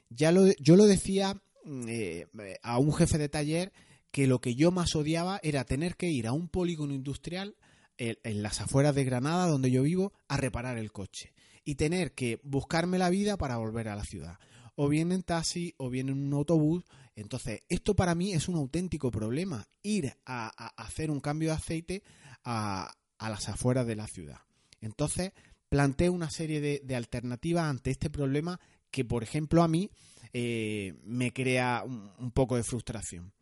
Ya 0.09 0.33
lo, 0.33 0.47
yo 0.59 0.77
lo 0.77 0.87
decía 0.87 1.35
mm, 1.65 1.85
eh, 1.89 2.27
a 2.63 2.79
un 2.79 2.95
jefe 2.95 3.19
de 3.19 3.29
taller 3.29 3.73
que 4.11 4.27
lo 4.27 4.41
que 4.41 4.55
yo 4.55 4.71
más 4.71 4.95
odiaba 4.95 5.41
era 5.43 5.65
tener 5.65 5.97
que 5.97 6.09
ir 6.09 6.27
a 6.27 6.33
un 6.33 6.49
polígono 6.49 6.95
industrial 6.95 7.57
en, 7.99 8.43
las 8.43 8.61
afueras 8.61 8.95
de 8.95 9.05
Granada, 9.05 9.49
donde 9.49 9.71
yo 9.71 9.83
vivo, 9.83 10.13
a 10.29 10.37
reparar 10.37 10.79
el 10.79 10.93
coche 10.93 11.33
y 11.65 11.75
tener 11.75 12.13
que 12.13 12.41
buscarme 12.45 12.99
la 12.99 13.11
vida 13.11 13.37
para 13.37 13.57
volver 13.57 13.89
a 13.89 13.97
la 13.97 14.05
ciudad. 14.05 14.39
O 14.77 14.89
bien 14.89 15.11
en 15.11 15.25
taxi 15.25 15.75
o 15.77 15.91
bien 15.91 16.09
en 16.09 16.25
un 16.25 16.33
autobús. 16.33 16.85
Entonces, 17.21 17.63
esto 17.69 17.95
para 17.95 18.15
mí 18.15 18.33
es 18.33 18.49
un 18.49 18.57
auténtico 18.57 19.11
problema, 19.11 19.69
ir 19.83 20.15
a, 20.25 20.49
hacer 20.77 21.11
un 21.11 21.21
cambio 21.21 21.51
de 21.51 21.57
aceite 21.57 22.03
a, 22.45 22.95
a 23.19 23.31
las 23.31 23.49
afueras 23.49 23.87
de 23.87 23.97
la 23.97 24.07
ciudad. 24.07 24.39
Entonces, 24.81 25.33
planteo 25.69 26.13
una 26.13 26.31
serie 26.31 26.61
de, 26.61 26.97
alternativas 26.97 27.65
ante 27.65 27.91
este 27.91 28.11
problema 28.11 28.61
que, 28.91 29.05
por 29.05 29.23
ejemplo, 29.23 29.63
a 29.63 29.69
mí 29.69 29.91
eh, 30.33 30.95
me 31.05 31.33
crea 31.33 31.85
un, 31.85 32.31
poco 32.31 32.57
de 32.57 32.63
frustración. 32.63 33.33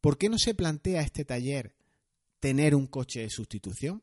¿Por 0.00 0.18
qué 0.18 0.28
no 0.28 0.38
se 0.38 0.54
plantea 0.54 1.02
este 1.02 1.24
taller 1.24 1.74
tener 2.40 2.74
un 2.74 2.86
coche 2.86 3.20
de 3.20 3.30
sustitución? 3.30 4.02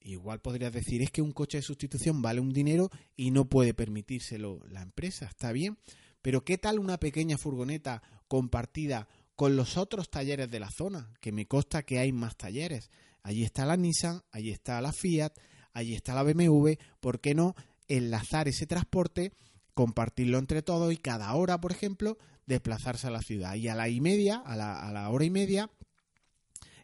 Igual 0.00 0.40
podrías 0.40 0.72
decir, 0.72 1.02
es 1.02 1.10
que 1.10 1.22
un 1.22 1.32
coche 1.32 1.58
de 1.58 1.62
sustitución 1.62 2.22
vale 2.22 2.40
un 2.40 2.52
dinero 2.52 2.90
y 3.16 3.30
no 3.30 3.48
puede 3.48 3.72
permitírselo 3.72 4.60
la 4.68 4.82
empresa, 4.82 5.26
está 5.26 5.52
bien, 5.52 5.78
pero 6.22 6.44
¿qué 6.44 6.58
tal 6.58 6.78
una 6.78 6.98
pequeña 6.98 7.38
furgoneta 7.38 8.02
compartida 8.32 9.08
con 9.36 9.56
los 9.56 9.76
otros 9.76 10.08
talleres 10.08 10.50
de 10.50 10.58
la 10.58 10.70
zona? 10.70 11.12
Que 11.20 11.32
me 11.32 11.44
consta 11.44 11.82
que 11.82 11.98
hay 11.98 12.12
más 12.12 12.34
talleres. 12.34 12.90
Allí 13.22 13.44
está 13.44 13.66
la 13.66 13.76
Nissan, 13.76 14.22
allí 14.30 14.50
está 14.52 14.80
la 14.80 14.90
Fiat, 14.90 15.34
allí 15.74 15.92
está 15.94 16.14
la 16.14 16.22
BMW, 16.22 16.78
¿por 17.00 17.20
qué 17.20 17.34
no 17.34 17.54
enlazar 17.88 18.48
ese 18.48 18.66
transporte, 18.66 19.34
compartirlo 19.74 20.38
entre 20.38 20.62
todos 20.62 20.94
y 20.94 20.96
cada 20.96 21.34
hora, 21.34 21.60
por 21.60 21.72
ejemplo, 21.72 22.16
desplazarse 22.46 23.08
a 23.08 23.10
la 23.10 23.20
ciudad? 23.20 23.54
Y 23.56 23.68
a 23.68 23.74
la 23.74 23.90
y 23.90 24.00
media, 24.00 24.38
a 24.38 24.56
la, 24.56 24.80
a 24.80 24.90
la 24.92 25.10
hora 25.10 25.26
y 25.26 25.30
media, 25.30 25.70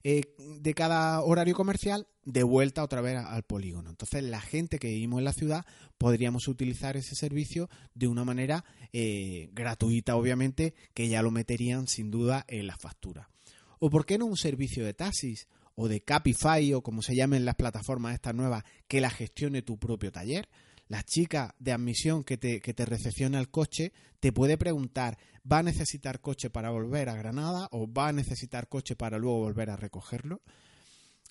eh, 0.03 0.35
de 0.61 0.75
cada 0.75 1.21
horario 1.23 1.55
comercial 1.55 2.07
de 2.25 2.43
vuelta 2.43 2.83
otra 2.83 3.01
vez 3.01 3.17
al 3.17 3.43
polígono. 3.43 3.91
Entonces, 3.91 4.23
la 4.23 4.41
gente 4.41 4.79
que 4.79 4.89
vivimos 4.89 5.19
en 5.19 5.25
la 5.25 5.33
ciudad 5.33 5.67
podríamos 5.97 6.49
utilizar 6.49 6.97
ese 6.97 7.15
servicio 7.15 7.69
de 7.95 8.07
una 8.07 8.25
manera 8.25 8.65
eh, 8.93 9.51
gratuita, 9.53 10.17
obviamente, 10.17 10.75
que 10.95 11.09
ya 11.09 11.23
lo 11.23 11.31
meterían 11.31 11.89
sin 11.89 12.11
duda 12.11 12.45
en 12.49 12.67
la 12.67 12.77
factura. 12.77 13.31
¿O 13.79 13.91
por 13.91 14.07
qué 14.07 14.19
no 14.19 14.27
un 14.27 14.37
servicio 14.37 14.85
de 14.85 14.95
taxis 14.95 15.49
o 15.75 15.89
de 15.89 16.01
Capify 16.03 16.75
o 16.75 16.83
como 16.83 17.03
se 17.03 17.15
llamen 17.15 17.45
las 17.45 17.55
plataformas 17.55 18.15
estas 18.15 18.35
nuevas 18.35 18.65
que 18.89 19.01
la 19.01 19.11
gestione 19.11 19.63
tu 19.63 19.79
propio 19.79 20.13
taller? 20.13 20.49
La 20.89 21.03
chica 21.03 21.55
de 21.59 21.73
admisión 21.73 22.25
que 22.25 22.37
te, 22.39 22.61
que 22.61 22.75
te 22.75 22.85
recepciona 22.85 23.39
el 23.39 23.51
coche 23.51 23.93
te 24.21 24.33
puede 24.33 24.59
preguntar, 24.59 25.19
¿va 25.51 25.59
a 25.59 25.63
necesitar 25.63 26.21
coche 26.21 26.51
para 26.51 26.71
volver 26.71 27.09
a 27.09 27.15
Granada 27.15 27.69
o 27.71 27.91
va 27.93 28.09
a 28.09 28.13
necesitar 28.13 28.69
coche 28.69 28.97
para 28.97 29.19
luego 29.19 29.39
volver 29.39 29.71
a 29.71 29.77
recogerlo? 29.77 30.43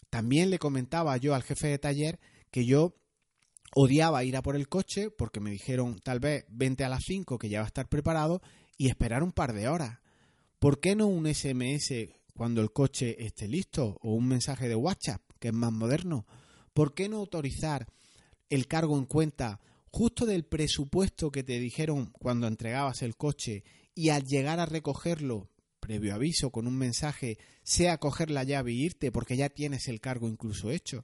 También 0.09 0.49
le 0.49 0.59
comentaba 0.59 1.17
yo 1.17 1.35
al 1.35 1.43
jefe 1.43 1.67
de 1.67 1.79
taller 1.79 2.19
que 2.49 2.65
yo 2.65 2.95
odiaba 3.75 4.23
ir 4.23 4.37
a 4.37 4.41
por 4.41 4.55
el 4.55 4.69
coche 4.69 5.09
porque 5.11 5.39
me 5.39 5.51
dijeron 5.51 5.99
tal 5.99 6.19
vez 6.19 6.45
vente 6.49 6.85
a 6.85 6.89
las 6.89 7.03
5 7.03 7.37
que 7.37 7.49
ya 7.49 7.59
va 7.59 7.65
a 7.65 7.67
estar 7.67 7.89
preparado 7.89 8.41
y 8.77 8.87
esperar 8.87 9.23
un 9.23 9.31
par 9.31 9.53
de 9.53 9.67
horas. 9.67 9.99
¿Por 10.59 10.79
qué 10.79 10.95
no 10.95 11.07
un 11.07 11.31
SMS 11.31 11.93
cuando 12.33 12.61
el 12.61 12.71
coche 12.71 13.25
esté 13.25 13.47
listo 13.47 13.97
o 14.01 14.13
un 14.13 14.27
mensaje 14.27 14.69
de 14.69 14.75
WhatsApp 14.75 15.21
que 15.39 15.49
es 15.49 15.53
más 15.53 15.71
moderno? 15.71 16.25
¿Por 16.73 16.93
qué 16.93 17.09
no 17.09 17.17
autorizar 17.17 17.87
el 18.49 18.67
cargo 18.67 18.97
en 18.97 19.05
cuenta 19.05 19.59
justo 19.91 20.25
del 20.25 20.45
presupuesto 20.45 21.31
que 21.31 21.43
te 21.43 21.59
dijeron 21.59 22.11
cuando 22.19 22.47
entregabas 22.47 23.01
el 23.01 23.15
coche 23.15 23.63
y 23.95 24.09
al 24.09 24.25
llegar 24.25 24.59
a 24.59 24.65
recogerlo, 24.65 25.49
previo 25.79 26.13
aviso 26.13 26.51
con 26.51 26.67
un 26.67 26.77
mensaje, 26.77 27.37
sea 27.63 27.97
coger 27.97 28.29
la 28.29 28.43
llave 28.43 28.73
y 28.73 28.83
irte 28.83 29.11
porque 29.11 29.37
ya 29.37 29.49
tienes 29.49 29.87
el 29.87 29.99
cargo 29.99 30.27
incluso 30.27 30.69
hecho. 30.69 31.03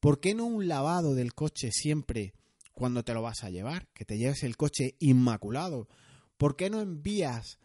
¿Por 0.00 0.20
qué 0.20 0.34
no 0.34 0.44
un 0.44 0.68
lavado 0.68 1.14
del 1.14 1.34
coche 1.34 1.70
siempre 1.72 2.34
cuando 2.72 3.02
te 3.02 3.14
lo 3.14 3.22
vas 3.22 3.44
a 3.44 3.50
llevar? 3.50 3.88
Que 3.94 4.04
te 4.04 4.18
lleves 4.18 4.42
el 4.42 4.56
coche 4.56 4.96
inmaculado. 5.00 5.88
¿Por 6.36 6.54
qué 6.54 6.70
no 6.70 6.80
envías 6.80 7.58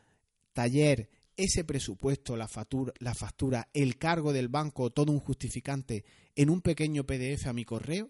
taller 0.53 1.10
ese 1.36 1.63
presupuesto, 1.63 2.38
la 2.38 2.48
factura, 2.48 2.93
la 3.00 3.13
factura, 3.13 3.70
el 3.74 3.98
cargo 3.98 4.34
del 4.34 4.48
banco, 4.48 4.91
todo 4.91 5.12
un 5.12 5.20
justificante 5.20 6.05
en 6.36 6.50
un 6.50 6.62
pequeño 6.62 7.05
PDF 7.05 7.48
a 7.48 7.53
mi 7.53 7.65
correo? 7.65 8.10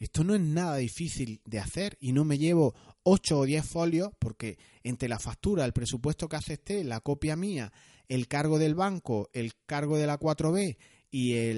Esto 0.00 0.24
no 0.24 0.34
es 0.34 0.40
nada 0.40 0.78
difícil 0.78 1.42
de 1.44 1.58
hacer 1.58 1.98
y 2.00 2.12
no 2.12 2.24
me 2.24 2.38
llevo 2.38 2.74
8 3.02 3.38
o 3.38 3.44
10 3.44 3.66
folios 3.66 4.10
porque 4.18 4.58
entre 4.82 5.10
la 5.10 5.18
factura, 5.18 5.66
el 5.66 5.74
presupuesto 5.74 6.26
que 6.26 6.36
acepté, 6.36 6.84
la 6.84 7.00
copia 7.00 7.36
mía, 7.36 7.70
el 8.08 8.26
cargo 8.26 8.58
del 8.58 8.74
banco, 8.74 9.28
el 9.34 9.52
cargo 9.66 9.98
de 9.98 10.06
la 10.06 10.18
4B 10.18 10.78
y 11.10 11.52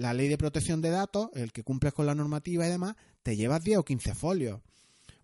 la 0.00 0.12
ley 0.12 0.26
de 0.26 0.36
protección 0.36 0.80
de 0.80 0.90
datos, 0.90 1.28
el 1.34 1.52
que 1.52 1.62
cumples 1.62 1.94
con 1.94 2.06
la 2.06 2.16
normativa 2.16 2.66
y 2.66 2.70
demás, 2.70 2.96
te 3.22 3.36
llevas 3.36 3.62
10 3.62 3.78
o 3.78 3.84
15 3.84 4.14
folios. 4.16 4.60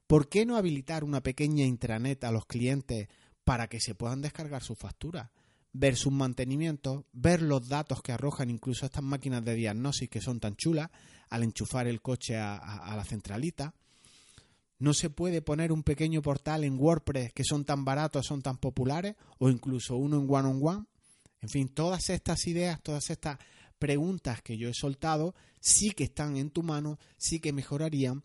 ¿Por 0.06 0.28
qué 0.28 0.46
no 0.46 0.56
habilitar 0.56 1.02
una 1.02 1.22
pequeña 1.22 1.64
intranet 1.64 2.22
a 2.22 2.30
los 2.30 2.46
clientes 2.46 3.08
para 3.42 3.68
que 3.68 3.80
se 3.80 3.96
puedan 3.96 4.22
descargar 4.22 4.62
sus 4.62 4.78
facturas? 4.78 5.30
Ver 5.72 5.96
sus 5.96 6.12
mantenimientos, 6.12 7.04
ver 7.12 7.42
los 7.42 7.68
datos 7.68 8.02
que 8.02 8.12
arrojan 8.12 8.50
incluso 8.50 8.86
estas 8.86 9.04
máquinas 9.04 9.44
de 9.44 9.54
diagnosis 9.54 10.08
que 10.08 10.20
son 10.20 10.40
tan 10.40 10.56
chulas 10.56 10.90
al 11.28 11.44
enchufar 11.44 11.86
el 11.86 12.02
coche 12.02 12.36
a, 12.36 12.92
la 12.96 13.04
centralita. 13.04 13.74
No 14.78 14.94
se 14.94 15.10
puede 15.10 15.42
poner 15.42 15.72
un 15.72 15.82
pequeño 15.82 16.22
portal 16.22 16.64
en 16.64 16.78
WordPress 16.78 17.32
que 17.32 17.44
son 17.44 17.64
tan 17.64 17.84
baratos, 17.84 18.26
son 18.26 18.42
tan 18.42 18.56
populares, 18.56 19.14
o 19.38 19.48
incluso 19.48 19.96
uno 19.96 20.18
en 20.18 20.26
One 20.28 20.48
on 20.48 20.60
One. 20.62 20.86
En 21.42 21.48
fin, 21.48 21.68
todas 21.68 22.10
estas 22.10 22.46
ideas, 22.46 22.82
todas 22.82 23.10
estas 23.10 23.38
preguntas 23.78 24.42
que 24.42 24.56
yo 24.56 24.68
he 24.68 24.74
soltado, 24.74 25.34
sí 25.60 25.90
que 25.90 26.04
están 26.04 26.36
en 26.36 26.50
tu 26.50 26.62
mano, 26.62 26.98
sí 27.16 27.40
que 27.40 27.52
mejorarían 27.52 28.24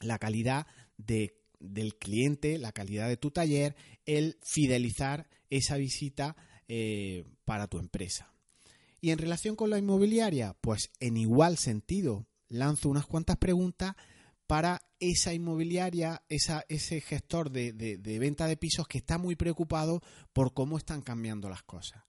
la 0.00 0.18
calidad 0.18 0.66
de, 0.96 1.40
del 1.58 1.96
cliente, 1.96 2.58
la 2.58 2.72
calidad 2.72 3.08
de 3.08 3.16
tu 3.16 3.30
taller, 3.30 3.74
el 4.04 4.38
fidelizar 4.42 5.28
esa 5.50 5.76
visita 5.76 6.36
eh, 6.68 7.24
para 7.44 7.66
tu 7.66 7.78
empresa. 7.78 8.32
Y 9.00 9.10
en 9.10 9.18
relación 9.18 9.56
con 9.56 9.70
la 9.70 9.78
inmobiliaria, 9.78 10.56
pues 10.60 10.90
en 11.00 11.16
igual 11.16 11.56
sentido, 11.56 12.26
lanzo 12.48 12.88
unas 12.88 13.06
cuantas 13.06 13.36
preguntas 13.36 13.94
para 14.46 14.82
esa 14.98 15.34
inmobiliaria, 15.34 16.22
esa, 16.28 16.64
ese 16.68 17.00
gestor 17.00 17.50
de, 17.50 17.72
de, 17.72 18.18
venta 18.18 18.46
de 18.46 18.56
pisos 18.56 18.88
que 18.88 18.98
está 18.98 19.18
muy 19.18 19.36
preocupado 19.36 20.02
por 20.32 20.54
cómo 20.54 20.78
están 20.78 21.02
cambiando 21.02 21.48
las 21.48 21.62
cosas. 21.62 22.02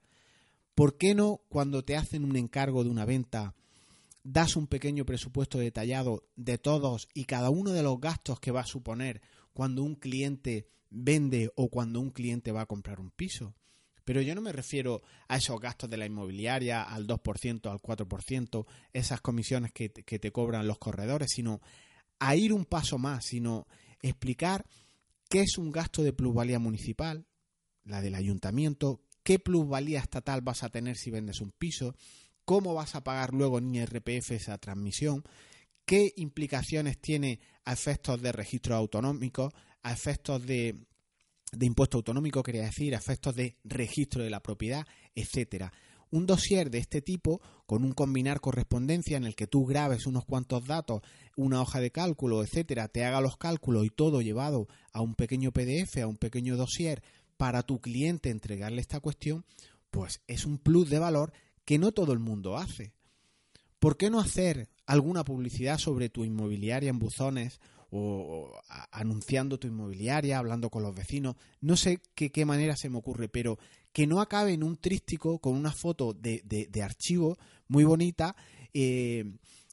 ¿Por 0.73 0.97
qué 0.97 1.13
no 1.13 1.41
cuando 1.49 1.83
te 1.83 1.97
hacen 1.97 2.23
un 2.23 2.35
encargo 2.35 2.83
de 2.83 2.89
una 2.89 3.05
venta 3.05 3.53
das 4.23 4.55
un 4.55 4.67
pequeño 4.67 5.05
presupuesto 5.05 5.59
detallado 5.59 6.23
de 6.35 6.57
todos 6.57 7.07
y 7.13 7.25
cada 7.25 7.49
uno 7.49 7.71
de 7.71 7.83
los 7.83 7.99
gastos 7.99 8.39
que 8.39 8.51
va 8.51 8.61
a 8.61 8.65
suponer 8.65 9.21
cuando 9.53 9.83
un 9.83 9.95
cliente 9.95 10.67
vende 10.89 11.51
o 11.55 11.69
cuando 11.69 11.99
un 11.99 12.11
cliente 12.11 12.51
va 12.51 12.61
a 12.61 12.65
comprar 12.65 12.99
un 12.99 13.11
piso? 13.11 13.53
Pero 14.09 14.23
yo 14.23 14.33
no 14.33 14.41
me 14.41 14.51
refiero 14.51 15.03
a 15.27 15.37
esos 15.37 15.59
gastos 15.59 15.87
de 15.87 15.95
la 15.95 16.07
inmobiliaria, 16.07 16.81
al 16.81 17.05
2%, 17.05 17.69
al 17.69 17.79
4%, 17.79 18.65
esas 18.91 19.21
comisiones 19.21 19.71
que, 19.71 19.89
te 19.89 20.31
cobran 20.31 20.65
los 20.65 20.79
corredores, 20.79 21.27
sino 21.29 21.61
a 22.17 22.35
ir 22.35 22.51
un 22.51 22.65
paso 22.65 22.97
más, 22.97 23.25
sino 23.25 23.67
explicar 24.01 24.65
qué 25.29 25.41
es 25.41 25.59
un 25.59 25.71
gasto 25.71 26.01
de 26.01 26.11
plusvalía 26.11 26.57
municipal, 26.57 27.27
la 27.83 28.01
del 28.01 28.15
ayuntamiento, 28.15 29.03
qué 29.21 29.37
plusvalía 29.37 29.99
estatal 29.99 30.41
vas 30.41 30.63
a 30.63 30.69
tener 30.69 30.97
si 30.97 31.11
vendes 31.11 31.39
un 31.39 31.51
piso, 31.51 31.93
cómo 32.45 32.73
vas 32.73 32.95
a 32.95 33.03
pagar 33.03 33.31
luego 33.31 33.59
en 33.59 33.75
IRPF 33.75 34.31
esa 34.31 34.57
transmisión, 34.57 35.23
qué 35.85 36.13
implicaciones 36.15 36.99
tiene 36.99 37.41
a 37.63 37.73
efectos 37.73 38.19
de 38.23 38.31
registro 38.31 38.75
autonómico, 38.75 39.53
a 39.83 39.93
efectos 39.93 40.47
de 40.47 40.88
de 41.51 41.65
impuesto 41.65 41.97
autonómico, 41.97 42.43
quería 42.43 42.63
decir, 42.63 42.93
efectos 42.93 43.35
de 43.35 43.57
registro 43.63 44.23
de 44.23 44.29
la 44.29 44.41
propiedad, 44.41 44.85
etcétera. 45.15 45.71
Un 46.11 46.25
dossier 46.25 46.71
de 46.71 46.79
este 46.79 47.01
tipo, 47.01 47.39
con 47.67 47.83
un 47.83 47.93
combinar 47.93 48.39
correspondencia 48.41 49.17
en 49.17 49.25
el 49.25 49.35
que 49.35 49.45
tú 49.45 49.65
grabes 49.65 50.07
unos 50.07 50.25
cuantos 50.25 50.65
datos, 50.65 51.01
una 51.35 51.61
hoja 51.61 51.79
de 51.79 51.91
cálculo, 51.91 52.43
etcétera, 52.43 52.87
te 52.87 53.05
haga 53.05 53.21
los 53.21 53.37
cálculos 53.37 53.85
y 53.85 53.89
todo 53.89 54.21
llevado 54.21 54.67
a 54.91 55.01
un 55.01 55.13
pequeño 55.13 55.51
PDF, 55.51 55.97
a 55.97 56.07
un 56.07 56.17
pequeño 56.17 56.57
dossier, 56.57 57.03
para 57.37 57.63
tu 57.63 57.79
cliente 57.79 58.31
entregarle 58.31 58.81
esta 58.81 58.99
cuestión, 58.99 59.45
pues 59.91 60.21
es 60.27 60.45
un 60.45 60.57
plus 60.57 60.89
de 60.89 60.99
valor 60.99 61.31
que 61.63 61.77
no 61.77 61.91
todo 61.91 62.11
el 62.11 62.19
mundo 62.19 62.57
hace. 62.57 62.93
¿Por 63.79 63.95
qué 63.95 64.09
no 64.09 64.19
hacer 64.19 64.67
alguna 64.85 65.23
publicidad 65.23 65.77
sobre 65.77 66.09
tu 66.09 66.25
inmobiliaria 66.25 66.89
en 66.89 66.99
buzones 66.99 67.61
o, 67.91 68.51
anunciando 68.91 69.57
tu 69.57 69.67
inmobiliaria, 69.67 70.37
hablando 70.37 70.69
con 70.69 70.83
los 70.83 70.95
vecinos, 70.95 71.35
no 71.61 71.75
sé 71.75 71.99
qué, 72.15 72.31
qué 72.31 72.45
manera 72.45 72.75
se 72.75 72.89
me 72.89 72.97
ocurre, 72.97 73.29
pero 73.29 73.57
que 73.91 74.07
no 74.07 74.21
acabe 74.21 74.53
en 74.53 74.63
un 74.63 74.77
trístico 74.77 75.39
con 75.39 75.55
una 75.55 75.71
foto 75.71 76.13
de, 76.13 76.41
de, 76.45 76.83
archivo 76.83 77.37
muy 77.67 77.83
bonita, 77.83 78.35
eh, 78.73 79.25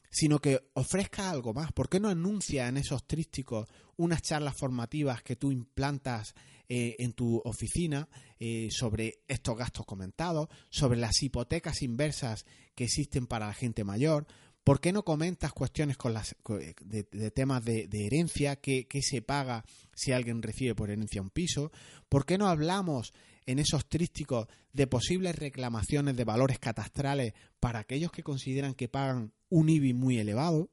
sino 0.09 0.39
que 0.39 0.69
ofrezca 0.73 1.29
algo 1.29 1.53
más. 1.53 1.71
¿Por 1.71 1.89
qué 1.89 1.99
no 1.99 2.09
anuncia 2.09 2.67
en 2.67 2.77
esos 2.77 3.05
trísticos 3.05 3.67
unas 3.97 4.21
charlas 4.21 4.55
formativas 4.57 5.21
que 5.21 5.35
tú 5.35 5.51
implantas 5.51 6.33
eh, 6.69 6.95
en 6.99 7.13
tu 7.13 7.41
oficina 7.45 8.09
eh, 8.39 8.69
sobre 8.71 9.19
estos 9.27 9.57
gastos 9.57 9.85
comentados, 9.85 10.49
sobre 10.69 10.99
las 10.99 11.21
hipotecas 11.21 11.81
inversas 11.81 12.45
que 12.75 12.85
existen 12.85 13.27
para 13.27 13.47
la 13.47 13.53
gente 13.53 13.83
mayor? 13.83 14.25
¿Por 14.67 14.81
qué 14.81 14.91
no 14.91 15.03
comentas 15.03 15.53
cuestiones 15.53 15.95
con 15.95 16.13
las, 16.13 16.35
de, 16.81 17.31
temas 17.31 17.63
de, 17.63 17.87
herencia? 18.05 18.57
¿qué, 18.57 18.85
se 19.01 19.21
paga 19.21 19.63
si 19.95 20.11
alguien 20.11 20.41
recibe 20.41 20.75
por 20.75 20.89
herencia 20.89 21.21
un 21.21 21.29
piso? 21.29 21.71
¿Por 22.09 22.25
qué 22.25 22.37
no 22.37 22.49
hablamos 22.49 23.13
en 23.45 23.59
esos 23.59 23.87
trísticos 23.87 24.47
de 24.73 24.85
posibles 24.85 25.37
reclamaciones 25.37 26.17
de 26.17 26.25
valores 26.25 26.59
catastrales 26.59 27.31
para 27.61 27.79
aquellos 27.79 28.11
que 28.11 28.23
consideran 28.23 28.73
que 28.73 28.89
pagan 28.89 29.31
un 29.47 29.69
IBI 29.69 29.93
muy 29.93 30.17
elevado? 30.17 30.69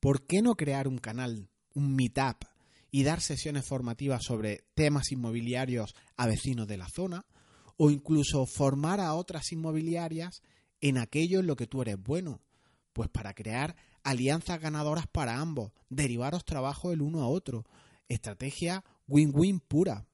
¿por 0.00 0.26
qué 0.26 0.42
no 0.42 0.56
crear 0.56 0.88
un 0.88 0.98
canal, 0.98 1.48
un 1.74 1.94
meetup 1.94 2.42
y 2.90 3.04
dar 3.04 3.20
sesiones 3.20 3.64
formativas 3.64 4.24
sobre 4.24 4.64
temas 4.74 5.12
inmobiliarios 5.12 5.94
a 6.16 6.26
vecinos 6.26 6.66
de 6.66 6.76
la 6.76 6.88
zona? 6.92 7.24
O 7.76 7.88
incluso 7.88 8.46
formar 8.46 8.98
a 8.98 9.14
otras 9.14 9.52
inmobiliarias 9.52 10.42
en 10.82 10.98
aquello 10.98 11.40
en 11.40 11.46
lo 11.46 11.56
que 11.56 11.66
tú 11.66 11.80
eres 11.80 11.96
bueno. 11.96 12.42
Pues 12.92 13.08
para 13.08 13.32
crear 13.32 13.74
alianzas 14.02 14.60
ganadoras 14.60 15.06
para 15.06 15.40
ambos, 15.40 15.72
derivaros 15.88 16.44
trabajo 16.44 16.92
el 16.92 17.00
uno 17.00 17.22
a 17.22 17.28
otro. 17.28 17.64
Estrategia 18.08 18.84
win-win 19.08 19.60
pura. 19.60 20.06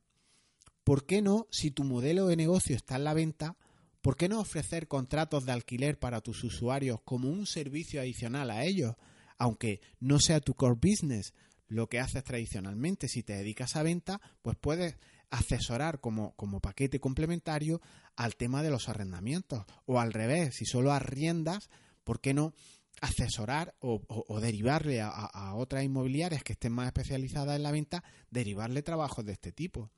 ¿Por 0.85 1.07
qué 1.07 1.21
no, 1.23 1.49
si 1.51 1.73
tu 1.73 1.83
modelo 1.83 2.29
de 2.29 2.37
negocio 2.37 2.77
está 2.77 2.95
en 2.95 3.05
la 3.05 3.15
venta, 3.15 3.57
¿Por 4.01 4.17
qué 4.17 4.29
no 4.29 4.41
ofrecer 4.41 4.87
contratos 4.87 5.45
de 5.45 5.53
alquiler 5.53 5.99
para 5.99 6.21
tus 6.21 6.45
usuarios 6.45 7.01
como 7.05 7.29
un 7.29 7.47
servicio 7.47 8.01
adicional 8.01 8.51
a 8.51 8.65
ellos? 8.65 8.95
Aunque 9.39 9.81
no 10.01 10.21
sea 10.21 10.41
tu 10.41 10.55
core 10.55 10.79
business, 10.81 11.35
lo 11.67 11.89
que 11.89 11.99
haces 11.99 12.25
tradicionalmente, 12.25 13.09
si 13.09 13.23
te 13.23 13.35
dedicas 13.35 13.77
a 13.77 13.83
venta, 13.83 14.21
pues 14.41 14.57
puedes 14.57 14.97
asesorar 15.31 16.01
como, 16.01 16.35
como 16.37 16.61
paquete 16.61 17.01
complementario 17.01 17.81
al 18.17 18.37
tema 18.37 18.63
de 18.63 18.71
los 18.71 18.89
arrendamientos. 18.89 19.65
O 19.87 20.01
al 20.01 20.13
revés, 20.13 20.55
si 20.57 20.65
solo 20.65 20.93
arriendas, 20.93 21.71
¿por 22.05 22.21
qué 22.21 22.35
no 22.35 22.55
asesorar 23.01 23.75
o, 23.81 24.01
derivarle 24.41 25.01
a, 25.01 25.55
otras 25.55 25.85
inmobiliarias 25.85 26.43
que 26.43 26.55
estén 26.55 26.73
más 26.73 26.87
especializadas 26.87 27.57
en 27.57 27.63
la 27.63 27.71
venta, 27.71 28.03
derivarle 28.31 28.83
trabajos 28.83 29.25
de 29.25 29.33
este 29.33 29.53
tipo? 29.53 29.91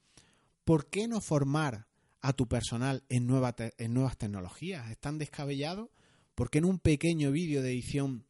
¿Por 0.64 0.90
qué 0.90 1.08
no 1.08 1.20
formar 1.20 1.86
a 2.22 2.32
tu 2.32 2.46
personal 2.46 3.02
en, 3.08 3.28
en 3.78 3.94
nuevas 3.94 4.18
tecnologías. 4.18 4.90
¿Están 4.90 5.18
descabellados? 5.18 5.88
Porque 6.34 6.58
en 6.58 6.64
un 6.64 6.78
pequeño 6.78 7.30
vídeo 7.30 7.62
de 7.62 7.70
edición, 7.70 8.26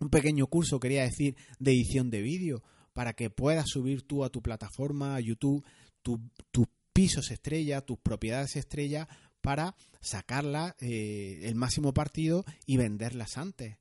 un 0.00 0.10
pequeño 0.10 0.46
curso, 0.46 0.80
quería 0.80 1.02
decir, 1.02 1.36
de 1.58 1.72
edición 1.72 2.10
de 2.10 2.22
vídeo, 2.22 2.62
para 2.92 3.12
que 3.14 3.30
puedas 3.30 3.66
subir 3.68 4.02
tú 4.02 4.24
a 4.24 4.30
tu 4.30 4.40
plataforma, 4.40 5.16
a 5.16 5.20
YouTube, 5.20 5.64
tus 6.04 6.66
pisos 6.92 7.30
estrella, 7.32 7.80
tus 7.80 7.98
propiedades 7.98 8.56
estrella, 8.56 9.08
para 9.40 9.74
sacarlas 10.00 10.74
eh, 10.80 11.40
el 11.42 11.54
máximo 11.54 11.92
partido 11.92 12.44
y 12.64 12.78
venderlas 12.78 13.36
antes. 13.36 13.76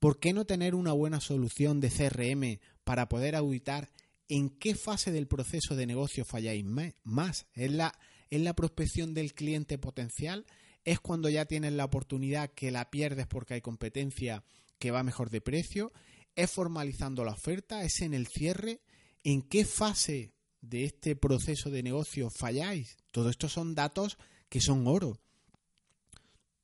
¿Por 0.00 0.20
qué 0.20 0.32
no 0.32 0.44
tener 0.44 0.74
una 0.74 0.92
buena 0.92 1.20
solución 1.20 1.80
de 1.80 1.90
CRM 1.90 2.60
para 2.84 3.08
poder 3.08 3.34
auditar 3.36 3.90
en 4.28 4.50
qué 4.50 4.74
fase 4.74 5.10
del 5.10 5.26
proceso 5.26 5.76
de 5.76 5.86
negocio 5.86 6.24
falláis 6.24 6.64
más? 7.04 7.46
Es 7.54 7.72
la, 7.72 7.98
en 8.30 8.44
la 8.44 8.54
prospección 8.54 9.14
del 9.14 9.34
cliente 9.34 9.78
potencial, 9.78 10.44
es 10.84 11.00
cuando 11.00 11.28
ya 11.28 11.46
tienes 11.46 11.72
la 11.72 11.86
oportunidad 11.86 12.50
que 12.52 12.70
la 12.70 12.90
pierdes 12.90 13.26
porque 13.26 13.54
hay 13.54 13.60
competencia 13.60 14.44
que 14.78 14.90
va 14.90 15.02
mejor 15.02 15.30
de 15.30 15.40
precio, 15.40 15.92
es 16.36 16.50
formalizando 16.50 17.24
la 17.24 17.32
oferta, 17.32 17.82
es 17.82 18.00
en 18.00 18.14
el 18.14 18.26
cierre, 18.26 18.80
en 19.24 19.42
qué 19.42 19.64
fase 19.64 20.32
de 20.60 20.84
este 20.84 21.16
proceso 21.16 21.70
de 21.70 21.82
negocio 21.82 22.30
falláis. 22.30 22.96
Todo 23.12 23.30
esto 23.30 23.48
son 23.48 23.74
datos 23.74 24.18
que 24.48 24.60
son 24.60 24.86
oro. 24.86 25.18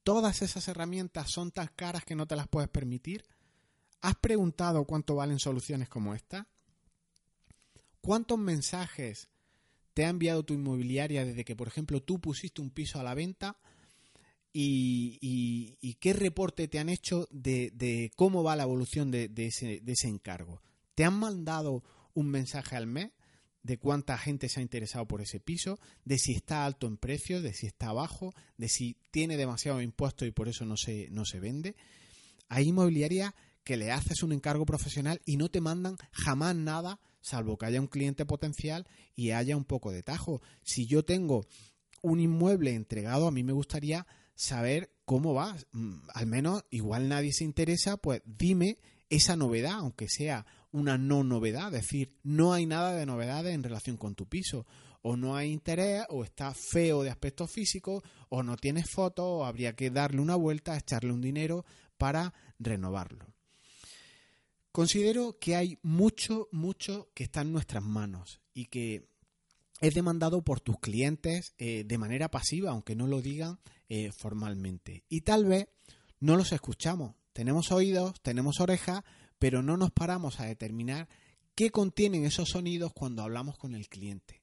Todas 0.03 0.43
esas 0.43 0.69
herramientas 0.69 1.31
son 1.31 1.51
tan 1.51 1.69
caras 1.75 2.05
que 2.05 2.15
no 2.15 2.27
te 2.27 2.37
las 2.37 2.49
puedes 2.49 2.69
permitir. 2.69 3.25
¿Has 4.03 4.17
preguntado 4.17 4.85
cuánto 4.85 5.15
valen 5.15 5.39
soluciones 5.39 5.89
como 5.89 6.15
esta? 6.15 6.47
¿Cuántos 8.03 8.39
mensajes 8.39 9.31
te 9.95 10.05
ha 10.05 10.11
enviado 10.11 10.45
tu 10.45 10.53
inmobiliaria 10.53 11.25
desde 11.25 11.45
que, 11.45 11.57
por 11.57 11.69
ejemplo, 11.69 12.03
tú 12.03 12.21
pusiste 12.21 12.61
un 12.61 12.71
piso 12.71 13.01
a 13.01 13.03
la 13.03 13.15
venta 13.15 13.57
y, 14.53 15.97
qué 16.01 16.13
reporte 16.13 16.69
te 16.69 16.79
han 16.79 16.91
hecho 16.91 17.27
de, 17.31 18.13
cómo 18.15 18.43
va 18.43 18.57
la 18.57 18.65
evolución 18.65 19.11
de, 19.11 19.31
ese, 19.37 19.81
de 19.81 19.93
ese 19.93 20.09
encargo. 20.09 20.61
¿Te 20.95 21.05
han 21.05 21.19
mandado 21.19 21.83
un 22.13 22.29
mensaje 22.29 22.77
al 22.77 22.87
mes 22.87 23.11
de 23.65 23.79
cuánta 23.79 24.17
gente 24.17 24.49
se 24.49 24.61
ha 24.61 24.63
interesado 24.63 25.09
por 25.09 25.21
ese 25.21 25.41
piso, 25.41 25.81
de 26.05 26.19
si 26.19 26.33
está 26.33 26.65
alto 26.65 26.87
en 26.87 26.97
precio, 26.97 27.43
de 27.43 27.53
si 27.53 27.67
está 27.67 27.93
bajo, 27.93 28.33
de 28.57 28.69
si 28.69 28.97
tiene 29.11 29.37
demasiado 29.37 29.83
impuesto 29.83 30.25
y 30.25 30.31
por 30.31 30.49
eso 30.49 30.65
no 30.65 30.77
se, 30.77 31.09
no 31.11 31.25
se 31.25 31.41
vende? 31.41 31.75
Hay 32.49 32.69
inmobiliaria 32.69 33.35
que 33.65 33.77
le 33.77 33.91
haces 33.91 34.23
un 34.23 34.33
encargo 34.33 34.67
profesional 34.67 35.21
y 35.25 35.39
no 35.39 35.51
te 35.51 35.61
mandan 35.61 35.97
jamás 36.13 36.55
nada 36.55 37.01
salvo 37.25 37.57
que 37.57 37.67
haya 37.67 37.81
un 37.81 37.87
cliente 37.87 38.27
potencial 38.27 38.87
y 39.17 39.31
haya 39.31 39.57
un 39.57 39.65
poco 39.65 39.91
de 39.91 40.03
tajo. 40.03 40.43
Si 40.63 40.87
yo 40.87 41.05
tengo 41.05 41.47
un 42.03 42.21
inmueble 42.21 42.75
entregado, 42.75 43.27
a 43.27 43.31
mí 43.31 43.43
me 43.43 43.55
gustaría 43.55 44.07
saber 44.35 44.93
cómo 45.07 45.33
va. 45.33 45.57
Mm, 45.73 46.01
al 46.13 46.27
menos, 46.27 46.65
igual 46.71 47.09
nadie 47.09 47.33
se 47.33 47.45
interesa, 47.45 47.97
pues 47.97 48.21
dime 48.27 48.79
esa 49.09 49.37
novedad, 49.37 49.73
aunque 49.73 50.09
sea 50.09 50.45
una 50.75 50.99
no 50.99 51.23
novedad, 51.23 51.73
es 51.73 51.83
decir, 51.83 52.13
no 52.25 52.53
hay 52.53 52.67
nada 52.67 52.95
de 52.95 53.07
novedades 53.07 53.55
en 53.55 53.63
relación 53.63 53.97
con 53.97 54.17
tu 54.17 54.27
piso, 54.27 54.67
o 55.03 55.17
no 55.17 55.37
hay 55.37 55.53
interés, 55.53 56.05
o 56.09 56.25
está 56.25 56.53
feo 56.53 57.05
de 57.05 57.11
aspecto 57.11 57.47
físico, 57.47 58.03
o 58.29 58.43
no 58.43 58.57
tienes 58.57 58.91
fotos, 58.91 59.25
o 59.25 59.45
habría 59.45 59.77
que 59.77 59.91
darle 59.91 60.21
una 60.21 60.35
vuelta, 60.35 60.77
echarle 60.77 61.13
un 61.13 61.21
dinero 61.21 61.65
para 61.97 62.35
renovarlo. 62.59 63.33
Considero 64.73 65.39
que 65.39 65.55
hay 65.55 65.79
mucho, 65.83 66.49
mucho 66.51 67.09
que 67.15 67.23
está 67.23 67.43
en 67.43 67.53
nuestras 67.53 67.85
manos 67.85 68.41
y 68.53 68.67
que 68.67 69.07
es 69.81 69.95
demandado 69.95 70.43
por 70.43 70.61
tus 70.61 70.81
clientes 70.81 71.55
eh, 71.59 71.85
de 71.87 71.99
manera 71.99 72.33
pasiva, 72.33 72.73
aunque 72.73 72.97
no 72.97 73.07
lo 73.07 73.23
digan 73.23 73.61
eh, 73.89 74.11
formalmente. 74.11 75.05
Y 75.09 75.21
tal 75.21 75.45
vez 75.45 75.69
no 76.19 76.37
los 76.37 76.51
escuchamos. 76.51 77.15
Tenemos 77.33 77.71
oídos, 77.71 78.21
tenemos 78.23 78.59
orejas, 78.59 79.05
pero 79.39 79.63
no 79.63 79.77
nos 79.77 79.91
paramos 79.91 80.41
a 80.41 80.47
determinar 80.47 81.09
qué 81.55 81.71
contienen 81.71 82.25
esos 82.25 82.51
sonidos 82.51 82.93
cuando 82.93 83.23
hablamos 83.23 83.59
con 83.59 83.75
el 83.75 83.89
cliente. 83.89 84.43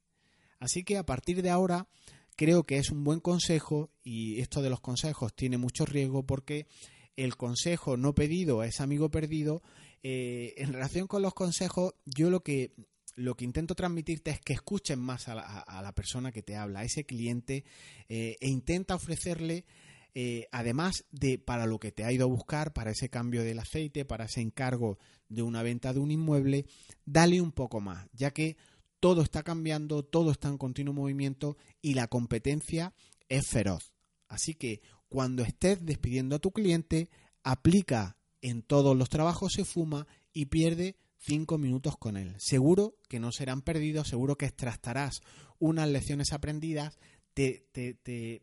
Así 0.59 0.83
que 0.83 0.97
a 0.97 1.05
partir 1.05 1.41
de 1.41 1.49
ahora 1.49 1.87
creo 2.35 2.63
que 2.63 2.77
es 2.77 2.91
un 2.91 3.03
buen 3.03 3.19
consejo 3.19 3.91
y 4.03 4.39
esto 4.39 4.61
de 4.61 4.69
los 4.69 4.79
consejos 4.79 5.35
tiene 5.35 5.57
mucho 5.57 5.85
riesgo 5.85 6.25
porque 6.25 6.67
el 7.15 7.35
consejo 7.35 7.97
no 7.97 8.13
pedido 8.13 8.63
es 8.63 8.79
amigo 8.79 9.11
perdido 9.11 9.61
eh, 10.03 10.53
en 10.57 10.73
relación 10.73 11.07
con 11.07 11.21
los 11.21 11.33
consejos, 11.33 11.93
yo 12.05 12.29
lo 12.29 12.41
que, 12.41 12.73
lo 13.15 13.35
que 13.35 13.45
intento 13.45 13.75
transmitirte 13.75 14.31
es 14.31 14.39
que 14.39 14.53
escuchen 14.53 14.99
más 14.99 15.27
a 15.27 15.35
la, 15.35 15.91
persona 15.93 16.31
que 16.31 16.41
te 16.41 16.55
habla, 16.55 16.79
a 16.79 16.83
ese 16.83 17.05
cliente, 17.05 17.63
eh, 18.09 18.37
e 18.39 18.49
intenta 18.49 18.95
ofrecerle, 18.95 19.65
eh, 20.13 20.47
además 20.51 21.05
de 21.11 21.39
para 21.39 21.65
lo 21.65 21.79
que 21.79 21.91
te 21.91 22.03
ha 22.03 22.11
ido 22.11 22.25
a 22.25 22.29
buscar, 22.29 22.73
para 22.73 22.91
ese 22.91 23.09
cambio 23.09 23.43
del 23.43 23.59
aceite, 23.59 24.05
para 24.05 24.25
ese 24.25 24.41
encargo 24.41 24.97
de 25.29 25.41
una 25.41 25.63
venta 25.63 25.93
de 25.93 25.99
un 25.99 26.11
inmueble, 26.11 26.65
dale 27.05 27.39
un 27.41 27.51
poco 27.51 27.79
más, 27.79 28.07
ya 28.13 28.31
que 28.31 28.57
todo 28.99 29.21
está 29.21 29.43
cambiando, 29.43 30.03
todo 30.03 30.31
está 30.31 30.47
en 30.47 30.57
continuo 30.57 30.93
movimiento 30.93 31.57
y 31.81 31.93
la 31.93 32.07
competencia 32.07 32.93
es 33.29 33.47
feroz. 33.47 33.93
Así 34.27 34.53
que 34.53 34.81
cuando 35.09 35.43
estés 35.43 35.85
despidiendo 35.85 36.35
a 36.35 36.39
tu 36.39 36.51
cliente, 36.51 37.09
aplica 37.43 38.17
en 38.41 38.61
todos 38.61 38.95
los 38.95 39.09
trabajos 39.09 39.53
se 39.53 39.65
fuma 39.65 40.07
y 40.33 40.45
pierde 40.45 40.95
cinco 41.17 41.57
minutos 41.57 41.97
con 41.97 42.17
él. 42.17 42.35
Seguro 42.37 42.95
que 43.07 43.19
no 43.19 43.31
serán 43.31 43.61
perdidos, 43.61 44.07
seguro 44.07 44.37
que 44.37 44.45
extractarás 44.45 45.21
unas 45.59 45.89
lecciones 45.89 46.33
aprendidas, 46.33 46.97
te, 47.33 47.67
te, 47.71 48.41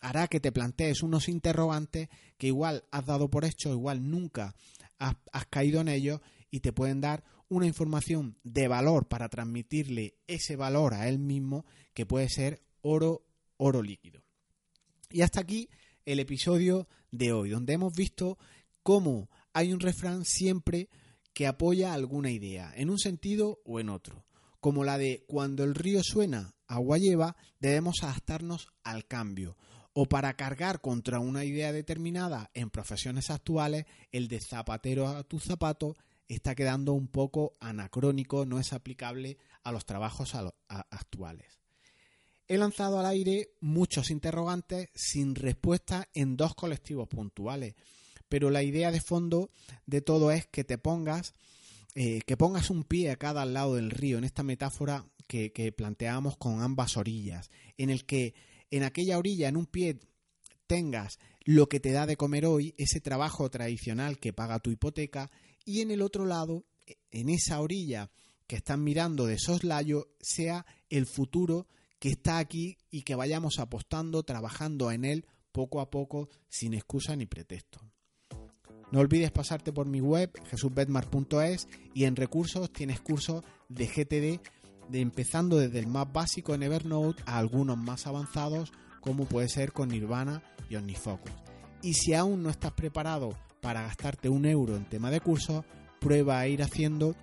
hará 0.00 0.28
que 0.28 0.40
te 0.40 0.52
plantees 0.52 1.02
unos 1.02 1.28
interrogantes 1.28 2.08
que 2.36 2.48
igual 2.48 2.84
has 2.90 3.06
dado 3.06 3.30
por 3.30 3.44
hecho, 3.44 3.72
igual 3.72 4.10
nunca 4.10 4.54
has, 4.98 5.46
caído 5.50 5.80
en 5.80 5.88
ellos 5.88 6.20
y 6.50 6.60
te 6.60 6.72
pueden 6.72 7.00
dar 7.00 7.24
una 7.48 7.66
información 7.66 8.36
de 8.42 8.68
valor 8.68 9.08
para 9.08 9.28
transmitirle 9.28 10.16
ese 10.26 10.56
valor 10.56 10.94
a 10.94 11.08
él 11.08 11.18
mismo 11.18 11.64
que 11.94 12.06
puede 12.06 12.28
ser 12.28 12.62
oro, 12.82 13.24
oro 13.56 13.82
líquido. 13.82 14.22
Y 15.10 15.22
hasta 15.22 15.40
aquí 15.40 15.68
el 16.04 16.20
episodio 16.20 16.88
de 17.10 17.32
hoy, 17.32 17.50
donde 17.50 17.72
hemos 17.72 17.94
visto 17.94 18.38
cómo 18.82 19.30
hay 19.52 19.72
un 19.72 19.80
refrán 19.80 20.24
siempre 20.24 20.88
que 21.32 21.46
apoya 21.46 21.92
alguna 21.92 22.30
idea, 22.30 22.72
en 22.76 22.90
un 22.90 22.98
sentido 22.98 23.60
o 23.64 23.80
en 23.80 23.88
otro, 23.88 24.24
como 24.60 24.84
la 24.84 24.98
de 24.98 25.24
cuando 25.28 25.64
el 25.64 25.74
río 25.74 26.02
suena, 26.02 26.54
agua 26.66 26.98
lleva, 26.98 27.36
debemos 27.60 28.02
adaptarnos 28.02 28.68
al 28.82 29.06
cambio, 29.06 29.56
o 29.92 30.06
para 30.06 30.34
cargar 30.34 30.80
contra 30.80 31.20
una 31.20 31.44
idea 31.44 31.72
determinada 31.72 32.50
en 32.54 32.70
profesiones 32.70 33.30
actuales, 33.30 33.86
el 34.12 34.28
de 34.28 34.40
zapatero 34.40 35.08
a 35.08 35.24
tu 35.24 35.40
zapato 35.40 35.96
está 36.28 36.54
quedando 36.54 36.92
un 36.92 37.08
poco 37.08 37.56
anacrónico, 37.60 38.44
no 38.46 38.60
es 38.60 38.72
aplicable 38.72 39.38
a 39.62 39.72
los 39.72 39.86
trabajos 39.86 40.34
actuales. 40.68 41.58
He 42.46 42.56
lanzado 42.56 42.98
al 42.98 43.06
aire 43.06 43.50
muchos 43.60 44.10
interrogantes 44.10 44.88
sin 44.94 45.34
respuesta 45.34 46.08
en 46.14 46.36
dos 46.36 46.54
colectivos 46.54 47.08
puntuales, 47.08 47.74
pero 48.28 48.50
la 48.50 48.62
idea 48.62 48.90
de 48.90 49.00
fondo 49.00 49.50
de 49.86 50.00
todo 50.00 50.30
es 50.30 50.46
que 50.46 50.64
te 50.64 50.78
pongas, 50.78 51.34
eh, 51.94 52.20
que 52.26 52.36
pongas 52.36 52.70
un 52.70 52.84
pie 52.84 53.10
a 53.10 53.16
cada 53.16 53.44
lado 53.44 53.74
del 53.74 53.90
río, 53.90 54.18
en 54.18 54.24
esta 54.24 54.42
metáfora 54.42 55.04
que, 55.26 55.74
planteamos 55.76 56.36
con 56.38 56.62
ambas 56.62 56.96
orillas, 56.96 57.50
en 57.76 57.90
el 57.90 58.06
que 58.06 58.34
en 58.70 58.82
aquella 58.82 59.18
orilla, 59.18 59.48
en 59.48 59.56
un 59.56 59.66
pie, 59.66 60.00
tengas 60.66 61.18
lo 61.44 61.68
que 61.68 61.80
te 61.80 61.92
da 61.92 62.06
de 62.06 62.16
comer 62.16 62.46
hoy, 62.46 62.74
ese 62.76 63.00
trabajo 63.00 63.50
tradicional 63.50 64.18
que 64.18 64.32
paga 64.32 64.58
tu 64.58 64.70
hipoteca, 64.70 65.30
y 65.64 65.80
en 65.80 65.90
el 65.90 66.02
otro 66.02 66.26
lado, 66.26 66.64
en 67.10 67.28
esa 67.28 67.60
orilla 67.60 68.10
que 68.46 68.56
están 68.56 68.82
mirando 68.82 69.26
de 69.26 69.38
soslayo, 69.38 70.08
sea 70.20 70.66
el 70.88 71.06
futuro 71.06 71.66
que 71.98 72.10
está 72.10 72.38
aquí 72.38 72.78
y 72.90 73.02
que 73.02 73.14
vayamos 73.14 73.58
apostando, 73.58 74.22
trabajando 74.22 74.90
en 74.90 75.04
él 75.04 75.26
poco 75.52 75.80
a 75.80 75.90
poco, 75.90 76.28
sin 76.48 76.74
excusa 76.74 77.16
ni 77.16 77.26
pretexto. 77.26 77.80
No 78.90 79.00
olvides 79.00 79.30
pasarte 79.30 79.72
por 79.72 79.86
mi 79.86 80.00
web 80.00 80.32
jesusbetmar.es 80.48 81.68
y 81.94 82.04
en 82.04 82.16
recursos 82.16 82.72
tienes 82.72 83.00
cursos 83.00 83.44
de 83.68 83.86
GTD 83.86 84.40
de 84.88 85.00
empezando 85.00 85.58
desde 85.58 85.78
el 85.78 85.86
más 85.86 86.12
básico 86.12 86.54
en 86.54 86.62
Evernote 86.62 87.22
a 87.26 87.38
algunos 87.38 87.76
más 87.76 88.06
avanzados 88.06 88.72
como 89.00 89.26
puede 89.26 89.48
ser 89.48 89.72
con 89.72 89.88
Nirvana 89.88 90.42
y 90.68 90.76
OmniFocus. 90.76 91.32
Y 91.82 91.94
si 91.94 92.14
aún 92.14 92.42
no 92.42 92.50
estás 92.50 92.72
preparado 92.72 93.36
para 93.60 93.82
gastarte 93.82 94.28
un 94.28 94.46
euro 94.46 94.76
en 94.76 94.84
tema 94.84 95.10
de 95.10 95.20
cursos, 95.20 95.64
prueba 96.00 96.38
a 96.38 96.48
ir 96.48 96.62
haciendo 96.62 97.14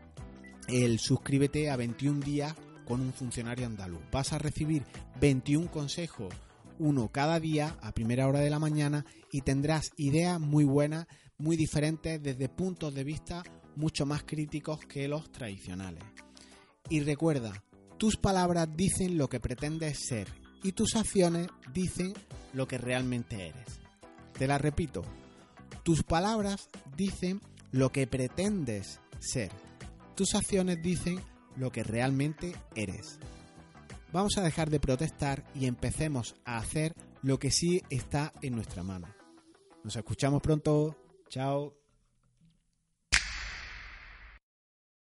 el 0.68 1.00
suscríbete 1.00 1.70
a 1.70 1.76
21 1.76 2.22
días 2.22 2.56
con 2.86 3.02
un 3.02 3.14
funcionario 3.14 3.66
andaluz. 3.66 4.02
Vas 4.12 4.34
a 4.34 4.38
recibir 4.38 4.84
21 5.20 5.70
consejos, 5.72 6.34
uno 6.80 7.10
cada 7.12 7.40
día 7.40 7.78
a 7.82 7.92
primera 7.92 8.28
hora 8.28 8.40
de 8.40 8.50
la 8.50 8.60
mañana 8.60 9.06
y 9.32 9.42
tendrás 9.42 9.92
ideas 9.98 10.40
muy 10.40 10.64
buenas, 10.64 11.08
muy 11.38 11.58
diferentes 11.58 12.22
desde 12.22 12.50
puntos 12.50 12.94
de 12.94 13.04
vista 13.04 13.44
mucho 13.76 14.06
más 14.06 14.24
críticos 14.24 14.80
que 14.80 15.08
los 15.08 15.32
tradicionales. 15.32 16.04
Y 16.90 17.02
recuerda, 17.02 17.64
tus 17.98 18.18
palabras 18.18 18.68
dicen 18.76 19.18
lo 19.18 19.28
que 19.28 19.40
pretendes 19.40 20.00
ser 20.08 20.28
y 20.64 20.74
tus 20.74 20.96
acciones 20.96 21.48
dicen 21.74 22.14
lo 22.54 22.68
que 22.68 22.78
realmente 22.78 23.48
eres. 23.48 23.80
Te 24.34 24.48
la 24.48 24.58
repito, 24.58 25.04
tus 25.84 26.04
palabras 26.04 26.70
dicen 26.96 27.42
lo 27.72 27.92
que 27.92 28.08
pretendes 28.08 29.00
ser. 29.20 29.52
Tus 30.16 30.36
acciones 30.36 30.82
dicen 30.82 31.20
lo 31.58 31.72
que 31.72 31.84
realmente 31.84 32.56
eres. 32.76 33.20
Vamos 34.12 34.38
a 34.38 34.44
dejar 34.44 34.70
de 34.70 34.80
protestar 34.80 35.44
y 35.54 35.66
empecemos 35.66 36.36
a 36.46 36.58
hacer 36.58 36.96
lo 37.22 37.38
que 37.38 37.52
sí 37.52 37.82
está 37.90 38.34
en 38.42 38.56
nuestra 38.56 38.84
mano. 38.84 39.08
Nos 39.84 39.96
escuchamos 39.96 40.42
pronto. 40.42 40.96
Chao. 41.30 41.85